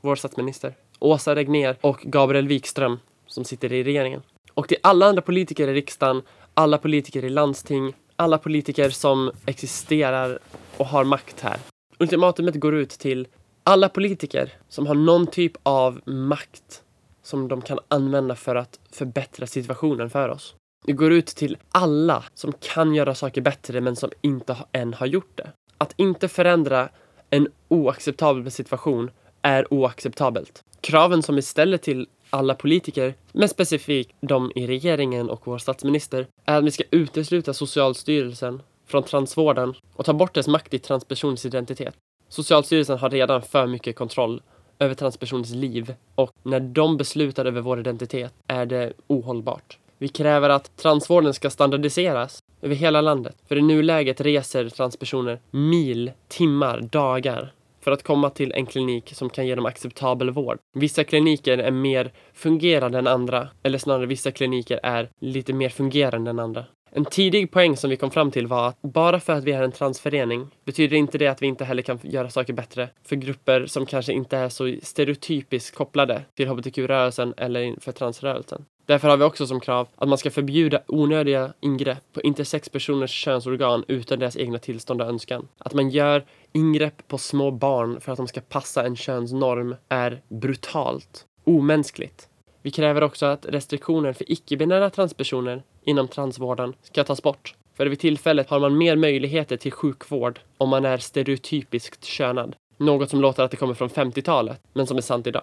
vår 0.00 0.16
statsminister. 0.16 0.74
Åsa 0.98 1.34
Regner 1.34 1.76
och 1.80 2.00
Gabriel 2.00 2.48
Wikström 2.48 2.98
som 3.26 3.44
sitter 3.44 3.72
i 3.72 3.84
regeringen. 3.84 4.22
Och 4.54 4.68
till 4.68 4.76
alla 4.82 5.06
andra 5.06 5.22
politiker 5.22 5.68
i 5.68 5.74
riksdagen, 5.74 6.22
alla 6.54 6.78
politiker 6.78 7.24
i 7.24 7.28
landsting, 7.28 7.94
alla 8.16 8.38
politiker 8.38 8.90
som 8.90 9.30
existerar 9.46 10.38
och 10.76 10.86
har 10.86 11.04
makt 11.04 11.40
här. 11.40 11.56
Ultimatumet 11.98 12.54
går 12.54 12.74
ut 12.74 12.90
till 12.90 13.28
alla 13.64 13.88
politiker 13.88 14.52
som 14.68 14.86
har 14.86 14.94
någon 14.94 15.26
typ 15.26 15.52
av 15.62 16.00
makt 16.04 16.82
som 17.22 17.48
de 17.48 17.62
kan 17.62 17.78
använda 17.88 18.36
för 18.36 18.56
att 18.56 18.80
förbättra 18.92 19.46
situationen 19.46 20.10
för 20.10 20.28
oss. 20.28 20.54
Det 20.86 20.92
går 20.92 21.12
ut 21.12 21.26
till 21.26 21.56
alla 21.72 22.24
som 22.34 22.52
kan 22.52 22.94
göra 22.94 23.14
saker 23.14 23.40
bättre 23.40 23.80
men 23.80 23.96
som 23.96 24.10
inte 24.20 24.56
än 24.72 24.94
har 24.94 25.06
gjort 25.06 25.36
det. 25.36 25.52
Att 25.80 25.94
inte 25.96 26.28
förändra 26.28 26.88
en 27.30 27.48
oacceptabel 27.68 28.50
situation 28.50 29.10
är 29.42 29.74
oacceptabelt. 29.74 30.64
Kraven 30.80 31.22
som 31.22 31.34
vi 31.34 31.42
ställer 31.42 31.76
till 31.76 32.06
alla 32.30 32.54
politiker, 32.54 33.14
men 33.32 33.48
specifikt 33.48 34.16
de 34.20 34.52
i 34.54 34.66
regeringen 34.66 35.30
och 35.30 35.40
vår 35.44 35.58
statsminister, 35.58 36.26
är 36.44 36.58
att 36.58 36.64
vi 36.64 36.70
ska 36.70 36.84
utesluta 36.90 37.54
Socialstyrelsen 37.54 38.62
från 38.86 39.02
transvården 39.02 39.74
och 39.94 40.04
ta 40.04 40.12
bort 40.12 40.34
dess 40.34 40.48
makt 40.48 40.74
i 40.74 40.78
transpersoners 40.78 41.46
identitet. 41.46 41.94
Socialstyrelsen 42.28 42.98
har 42.98 43.10
redan 43.10 43.42
för 43.42 43.66
mycket 43.66 43.96
kontroll 43.96 44.42
över 44.78 44.94
transpersoners 44.94 45.50
liv 45.50 45.94
och 46.14 46.30
när 46.42 46.60
de 46.60 46.96
beslutar 46.96 47.44
över 47.44 47.60
vår 47.60 47.80
identitet 47.80 48.34
är 48.46 48.66
det 48.66 48.92
ohållbart. 49.06 49.78
Vi 49.98 50.08
kräver 50.08 50.50
att 50.50 50.76
transvården 50.76 51.34
ska 51.34 51.50
standardiseras 51.50 52.42
över 52.62 52.74
hela 52.74 53.00
landet. 53.00 53.36
För 53.48 53.56
i 53.56 53.62
nuläget 53.62 54.20
reser 54.20 54.68
transpersoner 54.68 55.40
mil, 55.50 56.12
timmar, 56.28 56.80
dagar 56.80 57.52
för 57.80 57.92
att 57.92 58.02
komma 58.02 58.30
till 58.30 58.52
en 58.52 58.66
klinik 58.66 59.12
som 59.14 59.30
kan 59.30 59.46
ge 59.46 59.54
dem 59.54 59.66
acceptabel 59.66 60.30
vård. 60.30 60.58
Vissa 60.74 61.04
kliniker 61.04 61.58
är 61.58 61.70
mer 61.70 62.12
fungerande 62.34 62.98
än 62.98 63.06
andra, 63.06 63.48
eller 63.62 63.78
snarare 63.78 64.06
vissa 64.06 64.30
kliniker 64.30 64.80
är 64.82 65.10
lite 65.20 65.52
mer 65.52 65.68
fungerande 65.68 66.30
än 66.30 66.38
andra. 66.38 66.64
En 66.92 67.04
tidig 67.04 67.50
poäng 67.50 67.76
som 67.76 67.90
vi 67.90 67.96
kom 67.96 68.10
fram 68.10 68.30
till 68.30 68.46
var 68.46 68.68
att 68.68 68.82
bara 68.82 69.20
för 69.20 69.32
att 69.32 69.44
vi 69.44 69.52
är 69.52 69.62
en 69.62 69.72
transförening 69.72 70.46
betyder 70.64 70.96
inte 70.96 71.18
det 71.18 71.26
att 71.26 71.42
vi 71.42 71.46
inte 71.46 71.64
heller 71.64 71.82
kan 71.82 71.98
göra 72.02 72.30
saker 72.30 72.52
bättre 72.52 72.88
för 73.04 73.16
grupper 73.16 73.66
som 73.66 73.86
kanske 73.86 74.12
inte 74.12 74.36
är 74.36 74.48
så 74.48 74.74
stereotypiskt 74.82 75.76
kopplade 75.76 76.22
till 76.34 76.48
hbtq-rörelsen 76.48 77.34
eller 77.36 77.80
för 77.80 77.92
transrörelsen. 77.92 78.64
Därför 78.90 79.08
har 79.08 79.16
vi 79.16 79.24
också 79.24 79.46
som 79.46 79.60
krav 79.60 79.88
att 79.96 80.08
man 80.08 80.18
ska 80.18 80.30
förbjuda 80.30 80.82
onödiga 80.86 81.52
ingrepp 81.60 82.12
på 82.12 82.20
intersexpersoners 82.20 83.10
könsorgan 83.10 83.84
utan 83.88 84.18
deras 84.18 84.36
egna 84.36 84.58
tillstånd 84.58 85.02
och 85.02 85.08
önskan. 85.08 85.48
Att 85.58 85.74
man 85.74 85.90
gör 85.90 86.24
ingrepp 86.52 87.08
på 87.08 87.18
små 87.18 87.50
barn 87.50 88.00
för 88.00 88.12
att 88.12 88.16
de 88.16 88.28
ska 88.28 88.40
passa 88.40 88.86
en 88.86 88.96
könsnorm 88.96 89.76
är 89.88 90.22
brutalt, 90.28 91.26
omänskligt. 91.44 92.28
Vi 92.62 92.70
kräver 92.70 93.02
också 93.02 93.26
att 93.26 93.46
restriktioner 93.46 94.12
för 94.12 94.32
icke-binära 94.32 94.90
transpersoner 94.90 95.62
inom 95.84 96.08
transvården 96.08 96.74
ska 96.82 97.04
tas 97.04 97.22
bort. 97.22 97.54
För 97.76 97.86
vid 97.86 98.00
tillfället 98.00 98.50
har 98.50 98.60
man 98.60 98.78
mer 98.78 98.96
möjligheter 98.96 99.56
till 99.56 99.72
sjukvård 99.72 100.40
om 100.58 100.68
man 100.68 100.84
är 100.84 100.98
stereotypiskt 100.98 102.04
könad. 102.04 102.56
Något 102.76 103.10
som 103.10 103.20
låter 103.20 103.42
att 103.42 103.50
det 103.50 103.56
kommer 103.56 103.74
från 103.74 103.90
50-talet, 103.90 104.60
men 104.72 104.86
som 104.86 104.96
är 104.96 105.02
sant 105.02 105.26
idag. 105.26 105.42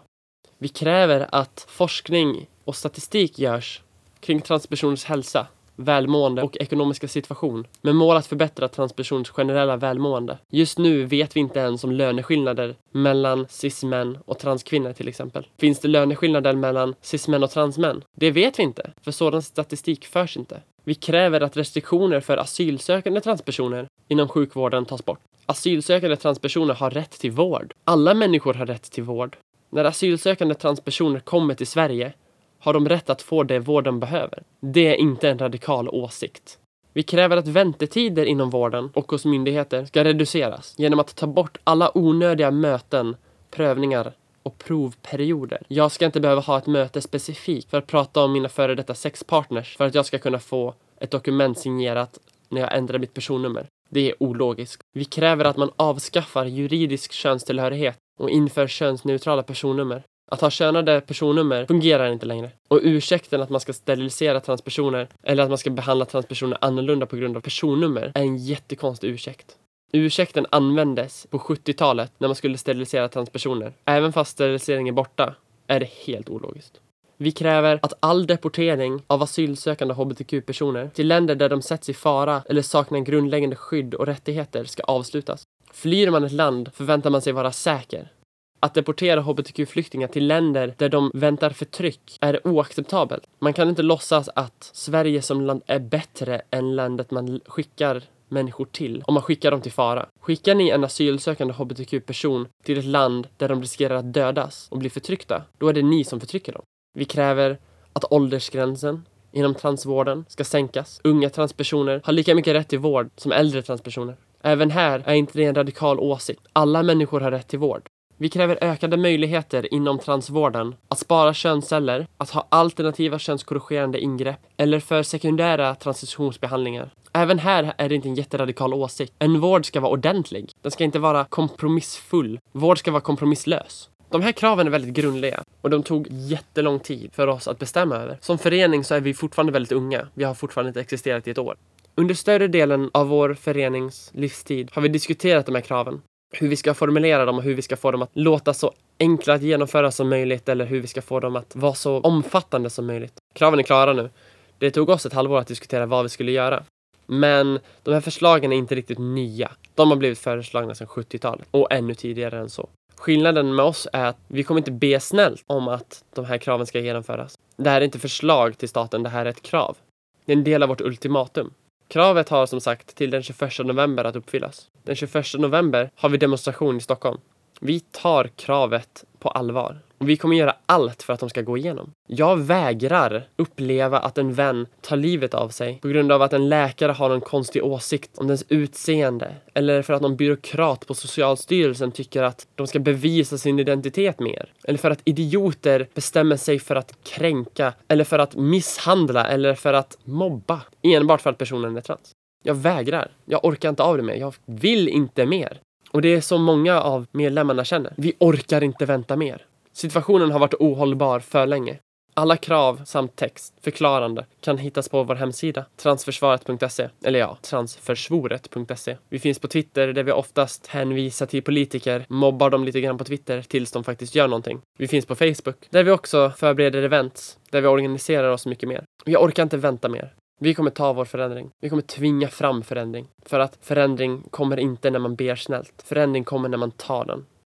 Vi 0.57 0.67
kräver 0.67 1.27
att 1.31 1.65
forskning 1.69 2.47
och 2.67 2.75
statistik 2.75 3.39
görs 3.39 3.82
kring 4.19 4.41
transpersoners 4.41 5.06
hälsa, 5.06 5.47
välmående 5.75 6.41
och 6.41 6.58
ekonomiska 6.58 7.08
situation 7.08 7.67
med 7.82 7.95
mål 7.95 8.17
att 8.17 8.27
förbättra 8.27 8.67
transpersoners 8.67 9.30
generella 9.30 9.77
välmående. 9.77 10.38
Just 10.49 10.77
nu 10.77 11.06
vet 11.06 11.36
vi 11.36 11.39
inte 11.39 11.60
ens 11.60 11.84
om 11.84 11.91
löneskillnader 11.91 12.75
mellan 12.91 13.47
cis-män 13.49 14.17
och 14.25 14.39
transkvinnor 14.39 14.93
till 14.93 15.08
exempel. 15.08 15.47
Finns 15.58 15.80
det 15.80 15.88
löneskillnader 15.88 16.53
mellan 16.53 16.95
cis-män 17.01 17.43
och 17.43 17.51
transmän? 17.51 18.03
Det 18.15 18.32
vet 18.32 18.60
vi 18.60 18.63
inte, 18.63 18.91
för 19.01 19.12
sådan 19.12 19.41
statistik 19.41 20.06
förs 20.06 20.38
inte. 20.38 20.62
Vi 20.84 20.95
kräver 20.95 21.41
att 21.41 21.58
restriktioner 21.58 22.19
för 22.19 22.38
asylsökande 22.38 23.21
transpersoner 23.21 23.88
inom 24.08 24.27
sjukvården 24.27 24.86
tas 24.86 25.06
bort. 25.06 25.19
Asylsökande 25.45 26.15
transpersoner 26.15 26.73
har 26.73 26.89
rätt 26.89 27.12
till 27.12 27.32
vård. 27.32 27.73
Alla 27.84 28.13
människor 28.13 28.53
har 28.53 28.65
rätt 28.65 28.91
till 28.91 29.03
vård. 29.03 29.38
När 29.69 29.86
asylsökande 29.86 30.56
transpersoner 30.56 31.19
kommer 31.19 31.53
till 31.53 31.67
Sverige 31.67 32.13
har 32.60 32.74
de 32.74 32.89
rätt 32.89 33.10
att 33.10 33.22
få 33.22 33.43
det 33.43 33.60
vård 33.60 33.84
de 33.84 34.00
behöver. 34.00 34.43
Det 34.60 34.88
är 34.88 34.96
inte 34.96 35.30
en 35.30 35.39
radikal 35.39 35.89
åsikt. 35.89 36.58
Vi 36.93 37.04
kräver 37.04 37.38
att 37.38 37.48
väntetider 37.48 38.26
inom 38.26 38.50
vården 38.50 38.89
och 38.93 39.12
hos 39.12 39.26
myndigheter 39.26 39.86
ska 39.86 40.04
reduceras 40.04 40.76
genom 40.78 41.00
att 41.00 41.15
ta 41.15 41.28
bort 41.28 41.58
alla 41.63 41.98
onödiga 41.98 42.52
möten, 42.52 43.15
prövningar 43.52 44.13
och 44.43 44.58
provperioder. 44.58 45.62
Jag 45.67 45.91
ska 45.91 46.06
inte 46.06 46.20
behöva 46.20 46.41
ha 46.41 46.58
ett 46.58 46.67
möte 46.67 47.02
specifikt 47.02 47.70
för 47.70 47.78
att 47.78 47.88
prata 47.88 48.24
om 48.24 48.34
mina 48.34 48.50
före 48.50 48.76
detta 48.76 48.96
sexpartners 48.96 49.78
för 49.78 49.86
att 49.86 49.96
jag 49.96 50.06
ska 50.06 50.17
kunna 50.20 50.39
få 50.39 50.74
ett 51.00 51.12
dokument 51.12 51.60
signerat 51.60 52.20
när 52.50 52.62
jag 52.62 52.78
ändrar 52.78 53.00
mitt 53.00 53.13
personnummer. 53.13 53.67
Det 53.89 54.10
är 54.10 54.24
ologiskt. 54.24 54.82
Vi 54.93 55.06
kräver 55.06 55.46
att 55.46 55.58
man 55.58 55.72
avskaffar 55.76 56.46
juridisk 56.46 57.12
könstillhörighet 57.12 57.98
och 58.20 58.30
inför 58.30 58.67
könsneutrala 58.67 59.43
personnummer. 59.43 60.04
Att 60.31 60.41
ha 60.41 60.49
könade 60.49 61.01
personnummer 61.01 61.65
fungerar 61.65 62.11
inte 62.11 62.25
längre. 62.25 62.51
Och 62.67 62.79
ursäkten 62.83 63.41
att 63.41 63.49
man 63.49 63.61
ska 63.61 63.73
sterilisera 63.73 64.39
transpersoner 64.39 65.07
eller 65.23 65.43
att 65.43 65.49
man 65.49 65.57
ska 65.57 65.69
behandla 65.69 66.05
transpersoner 66.05 66.57
annorlunda 66.61 67.05
på 67.05 67.15
grund 67.15 67.37
av 67.37 67.41
personnummer 67.41 68.11
är 68.15 68.21
en 68.21 68.37
jättekonstig 68.37 69.09
ursäkt. 69.09 69.55
Ursäkten 69.91 70.45
användes 70.49 71.27
på 71.29 71.39
70-talet 71.39 72.11
när 72.17 72.27
man 72.27 72.35
skulle 72.35 72.57
sterilisera 72.57 73.09
transpersoner. 73.09 73.73
Även 73.85 74.13
fast 74.13 74.31
sterilisering 74.31 74.87
är 74.87 74.91
borta 74.91 75.35
är 75.67 75.79
det 75.79 75.89
helt 76.05 76.29
ologiskt. 76.29 76.79
Vi 77.17 77.31
kräver 77.31 77.79
att 77.81 77.93
all 77.99 78.27
deportering 78.27 79.03
av 79.07 79.23
asylsökande 79.23 79.93
hbtq-personer 79.93 80.89
till 80.93 81.07
länder 81.07 81.35
där 81.35 81.49
de 81.49 81.61
sätts 81.61 81.89
i 81.89 81.93
fara 81.93 82.41
eller 82.49 82.61
saknar 82.61 82.99
grundläggande 82.99 83.55
skydd 83.55 83.93
och 83.93 84.05
rättigheter 84.05 84.63
ska 84.63 84.83
avslutas. 84.83 85.43
Flyr 85.73 86.09
man 86.09 86.23
ett 86.23 86.31
land 86.31 86.69
förväntar 86.73 87.09
man 87.09 87.21
sig 87.21 87.33
vara 87.33 87.51
säker. 87.51 88.11
Att 88.60 88.74
deportera 88.74 89.22
hbtq-flyktingar 89.22 90.08
till 90.08 90.28
länder 90.28 90.74
där 90.78 90.89
de 90.89 91.12
väntar 91.13 91.50
förtryck 91.50 92.17
är 92.22 92.48
oacceptabelt. 92.48 93.24
Man 93.39 93.54
kan 93.54 93.70
inte 93.70 93.82
låtsas 93.84 94.30
att 94.36 94.70
Sverige 94.74 95.22
som 95.22 95.41
land 95.41 95.62
är 95.67 95.80
bättre 95.80 96.41
än 96.52 96.76
landet 96.76 97.12
man 97.12 97.39
skickar 97.46 98.04
människor 98.30 98.65
till 98.65 99.04
om 99.08 99.13
man 99.13 99.24
skickar 99.24 99.52
dem 99.52 99.62
till 99.62 99.72
fara. 99.72 100.06
Skickar 100.22 100.56
ni 100.56 100.70
en 100.70 100.84
asylsökande 100.84 101.54
hbtq-person 101.54 102.48
till 102.63 102.78
ett 102.78 102.86
land 102.86 103.28
där 103.38 103.50
de 103.50 103.62
riskerar 103.62 103.96
att 103.96 104.13
dödas 104.13 104.67
och 104.72 104.78
bli 104.78 104.89
förtryckta, 104.89 105.43
då 105.58 105.67
är 105.67 105.74
det 105.74 105.82
ni 105.82 106.04
som 106.04 106.20
förtrycker 106.20 106.54
dem. 106.54 106.63
Vi 106.93 107.06
kräver 107.06 107.60
att 107.93 108.12
åldersgränsen 108.12 109.06
inom 109.32 109.56
transvården 109.56 110.26
ska 110.28 110.43
sänkas. 110.43 111.02
Unga 111.04 111.30
transpersoner 111.30 112.02
har 112.04 112.13
lika 112.13 112.36
mycket 112.36 112.54
rätt 112.54 112.67
till 112.67 112.80
vård 112.80 113.10
som 113.15 113.32
äldre 113.32 113.62
transpersoner. 113.62 114.17
Även 114.41 114.72
här 114.72 115.04
är 115.06 115.13
inte 115.13 115.38
det 115.38 115.46
en 115.46 115.56
radikal 115.56 116.00
åsikt. 116.00 116.41
Alla 116.54 116.84
människor 116.84 117.22
har 117.22 117.32
rätt 117.32 117.48
till 117.48 117.60
vård. 117.60 117.89
Vi 118.19 118.30
kräver 118.30 118.58
ökade 118.62 118.97
möjligheter 118.97 119.73
inom 119.73 119.99
transvården 119.99 120.75
att 120.88 120.99
spara 120.99 121.34
könsceller, 121.34 122.08
att 122.17 122.30
ha 122.30 122.47
alternativa 122.49 123.19
könskorrigerande 123.19 123.99
ingrepp 123.99 124.39
eller 124.58 124.80
för 124.80 125.03
sekundära 125.03 125.75
transitionsbehandlingar. 125.75 126.89
Även 127.13 127.39
här 127.39 127.73
är 127.77 127.89
det 127.89 127.95
inte 127.95 128.08
en 128.08 128.15
jätteradikal 128.15 128.73
åsikt. 128.73 129.13
En 129.19 129.39
vård 129.39 129.65
ska 129.65 129.80
vara 129.80 129.91
ordentlig. 129.91 130.51
Den 130.62 130.71
ska 130.71 130.84
inte 130.84 130.99
vara 130.99 131.25
kompromissfull. 131.25 132.39
Vård 132.51 132.80
ska 132.80 132.91
vara 132.91 133.01
kompromisslös. 133.01 133.89
De 134.10 134.21
här 134.21 134.32
kraven 134.32 134.67
är 134.67 134.71
väldigt 134.71 134.93
grundliga 134.93 135.43
och 135.62 135.69
de 135.69 135.84
tog 135.84 136.08
jättelång 136.10 136.80
tid 136.80 137.10
för 137.13 137.27
oss 137.27 137.47
att 137.47 137.60
bestämma 137.60 137.95
över. 137.95 138.17
Som 138.21 138.38
förening 138.38 138.84
så 138.84 138.95
är 138.95 139.01
vi 139.01 139.13
fortfarande 139.13 139.51
väldigt 139.51 139.71
unga. 139.71 140.08
Vi 140.13 140.23
har 140.23 140.34
fortfarande 140.34 140.69
inte 140.69 140.82
existerat 140.82 141.27
i 141.27 141.32
ett 141.32 141.38
år. 141.38 141.56
Under 141.95 142.15
större 142.15 142.47
delen 142.47 142.89
av 142.93 143.08
vår 143.08 143.34
förenings 143.34 144.12
livstid 144.13 144.69
har 144.73 144.82
vi 144.82 144.88
diskuterat 144.89 145.45
de 145.45 145.56
här 145.56 145.62
kraven. 145.62 146.01
Hur 146.31 146.47
vi 146.47 146.55
ska 146.55 146.73
formulera 146.73 147.25
dem 147.25 147.37
och 147.37 147.43
hur 147.43 147.55
vi 147.55 147.61
ska 147.61 147.77
få 147.77 147.91
dem 147.91 148.01
att 148.01 148.09
låta 148.13 148.53
så 148.53 148.73
enkla 148.99 149.33
att 149.33 149.41
genomföra 149.41 149.91
som 149.91 150.09
möjligt 150.09 150.49
eller 150.49 150.65
hur 150.65 150.81
vi 150.81 150.87
ska 150.87 151.01
få 151.01 151.19
dem 151.19 151.35
att 151.35 151.55
vara 151.55 151.73
så 151.73 151.99
omfattande 151.99 152.69
som 152.69 152.85
möjligt. 152.85 153.13
Kraven 153.35 153.59
är 153.59 153.63
klara 153.63 153.93
nu. 153.93 154.09
Det 154.57 154.71
tog 154.71 154.89
oss 154.89 155.05
ett 155.05 155.13
halvår 155.13 155.39
att 155.39 155.47
diskutera 155.47 155.85
vad 155.85 156.03
vi 156.03 156.09
skulle 156.09 156.31
göra. 156.31 156.63
Men 157.05 157.59
de 157.83 157.93
här 157.93 158.01
förslagen 158.01 158.53
är 158.53 158.57
inte 158.57 158.75
riktigt 158.75 158.99
nya. 158.99 159.51
De 159.75 159.89
har 159.89 159.97
blivit 159.97 160.19
föreslagna 160.19 160.75
sedan 160.75 160.87
70-talet 160.87 161.47
och 161.51 161.71
ännu 161.71 161.93
tidigare 161.93 162.39
än 162.39 162.49
så. 162.49 162.69
Skillnaden 162.95 163.55
med 163.55 163.65
oss 163.65 163.87
är 163.93 164.05
att 164.05 164.17
vi 164.27 164.43
kommer 164.43 164.59
inte 164.59 164.71
be 164.71 164.99
snällt 164.99 165.43
om 165.47 165.67
att 165.67 166.03
de 166.13 166.25
här 166.25 166.37
kraven 166.37 166.65
ska 166.65 166.79
genomföras. 166.79 167.37
Det 167.57 167.69
här 167.69 167.81
är 167.81 167.85
inte 167.85 167.99
förslag 167.99 168.57
till 168.57 168.69
staten, 168.69 169.03
det 169.03 169.09
här 169.09 169.25
är 169.25 169.29
ett 169.29 169.41
krav. 169.41 169.77
Det 170.25 170.31
är 170.33 170.37
en 170.37 170.43
del 170.43 170.63
av 170.63 170.69
vårt 170.69 170.81
ultimatum. 170.81 171.53
Kravet 171.88 172.30
har 172.30 172.45
som 172.45 172.62
sagt 172.62 172.95
till 172.95 173.12
den 173.12 173.23
21 173.23 173.60
november 173.60 174.04
att 174.04 174.15
uppfyllas. 174.15 174.67
Den 174.84 174.95
21 174.95 175.26
november 175.38 175.89
har 175.95 176.10
vi 176.10 176.17
demonstration 176.17 176.78
i 176.78 176.82
Stockholm. 176.82 177.19
Vi 177.60 177.80
tar 177.80 178.30
kravet 178.36 179.04
på 179.19 179.30
allvar. 179.30 179.80
Och 179.97 180.10
vi 180.10 180.17
kommer 180.17 180.36
göra 180.36 180.55
allt 180.65 181.03
för 181.03 181.13
att 181.13 181.19
de 181.19 181.29
ska 181.29 181.41
gå 181.41 181.57
igenom. 181.57 181.91
Jag 182.07 182.38
vägrar 182.38 183.27
uppleva 183.36 183.99
att 183.99 184.17
en 184.17 184.33
vän 184.33 184.67
tar 184.81 184.97
livet 184.97 185.33
av 185.33 185.49
sig 185.49 185.79
på 185.81 185.88
grund 185.88 186.12
av 186.12 186.21
att 186.21 186.33
en 186.33 186.49
läkare 186.49 186.91
har 186.91 187.10
en 187.10 187.21
konstig 187.21 187.63
åsikt 187.63 188.17
om 188.17 188.27
dens 188.27 188.45
utseende. 188.49 189.36
Eller 189.53 189.81
för 189.81 189.93
att 189.93 190.01
någon 190.01 190.15
byråkrat 190.15 190.88
på 190.88 190.93
Socialstyrelsen 190.93 191.91
tycker 191.91 192.23
att 192.23 192.47
de 192.55 192.67
ska 192.67 192.79
bevisa 192.79 193.38
sin 193.38 193.60
identitet 193.60 194.19
mer. 194.19 194.53
Eller 194.63 194.77
för 194.77 194.91
att 194.91 195.01
idioter 195.03 195.88
bestämmer 195.93 196.38
sig 196.38 196.60
för 196.60 196.75
att 196.75 197.03
kränka. 197.03 197.73
Eller 197.88 198.03
för 198.03 198.19
att 198.19 198.36
misshandla. 198.36 199.27
Eller 199.27 199.55
för 199.55 199.73
att 199.73 199.97
mobba. 200.03 200.62
Enbart 200.81 201.21
för 201.21 201.29
att 201.29 201.38
personen 201.38 201.77
är 201.77 201.81
trans. 201.81 202.12
Jag 202.43 202.55
vägrar. 202.55 203.12
Jag 203.25 203.45
orkar 203.45 203.69
inte 203.69 203.83
av 203.83 203.97
det 203.97 204.03
mer. 204.03 204.15
Jag 204.15 204.36
vill 204.45 204.89
inte 204.89 205.25
mer. 205.25 205.60
Och 205.91 206.01
det 206.01 206.15
är 206.15 206.21
så 206.21 206.38
många 206.38 206.81
av 206.81 207.05
medlemmarna 207.12 207.65
känner. 207.65 207.93
Vi 207.97 208.13
orkar 208.19 208.63
inte 208.63 208.86
vänta 208.86 209.15
mer. 209.15 209.45
Situationen 209.77 210.31
har 210.31 210.39
varit 210.39 210.53
ohållbar 210.53 211.19
för 211.19 211.45
länge. 211.45 211.79
Alla 212.13 212.37
krav 212.37 212.81
samt 212.85 213.15
text, 213.15 213.53
förklarande, 213.61 214.25
kan 214.41 214.57
hittas 214.57 214.89
på 214.89 215.03
vår 215.03 215.15
hemsida 215.15 215.65
transförsvaret.se. 215.75 216.89
Eller 217.03 217.19
ja, 217.19 217.37
transförsvoret.se. 217.41 218.97
Vi 219.09 219.19
finns 219.19 219.39
på 219.39 219.47
Twitter 219.47 219.87
där 219.87 220.03
vi 220.03 220.11
oftast 220.11 220.67
hänvisar 220.67 221.25
till 221.25 221.43
politiker, 221.43 222.05
mobbar 222.09 222.49
dem 222.49 222.63
lite 222.63 222.81
grann 222.81 222.97
på 222.97 223.03
Twitter 223.03 223.41
tills 223.41 223.71
de 223.71 223.83
faktiskt 223.83 224.15
gör 224.15 224.27
någonting. 224.27 224.61
Vi 224.77 224.87
finns 224.87 225.05
på 225.05 225.15
Facebook 225.15 225.67
där 225.69 225.83
vi 225.83 225.91
också 225.91 226.31
förbereder 226.37 226.83
events, 226.83 227.37
där 227.49 227.61
vi 227.61 227.67
organiserar 227.67 228.29
oss 228.29 228.45
mycket 228.45 228.69
mer. 228.69 228.83
Jag 229.05 229.23
orkar 229.23 229.43
inte 229.43 229.57
vänta 229.57 229.89
mer. 229.89 230.13
Vi 230.39 230.53
kommer 230.53 230.71
ta 230.71 230.93
vår 230.93 231.05
förändring. 231.05 231.49
Vi 231.61 231.69
kommer 231.69 231.81
tvinga 231.81 232.27
fram 232.27 232.63
förändring. 232.63 233.07
För 233.25 233.39
att 233.39 233.57
förändring 233.61 234.23
kommer 234.29 234.59
inte 234.59 234.89
när 234.89 234.99
man 234.99 235.15
ber 235.15 235.35
snällt. 235.35 235.83
Förändring 235.85 236.23
kommer 236.23 236.49
när 236.49 236.57
man 236.57 236.71
tar 236.71 237.05
den. 237.05 237.25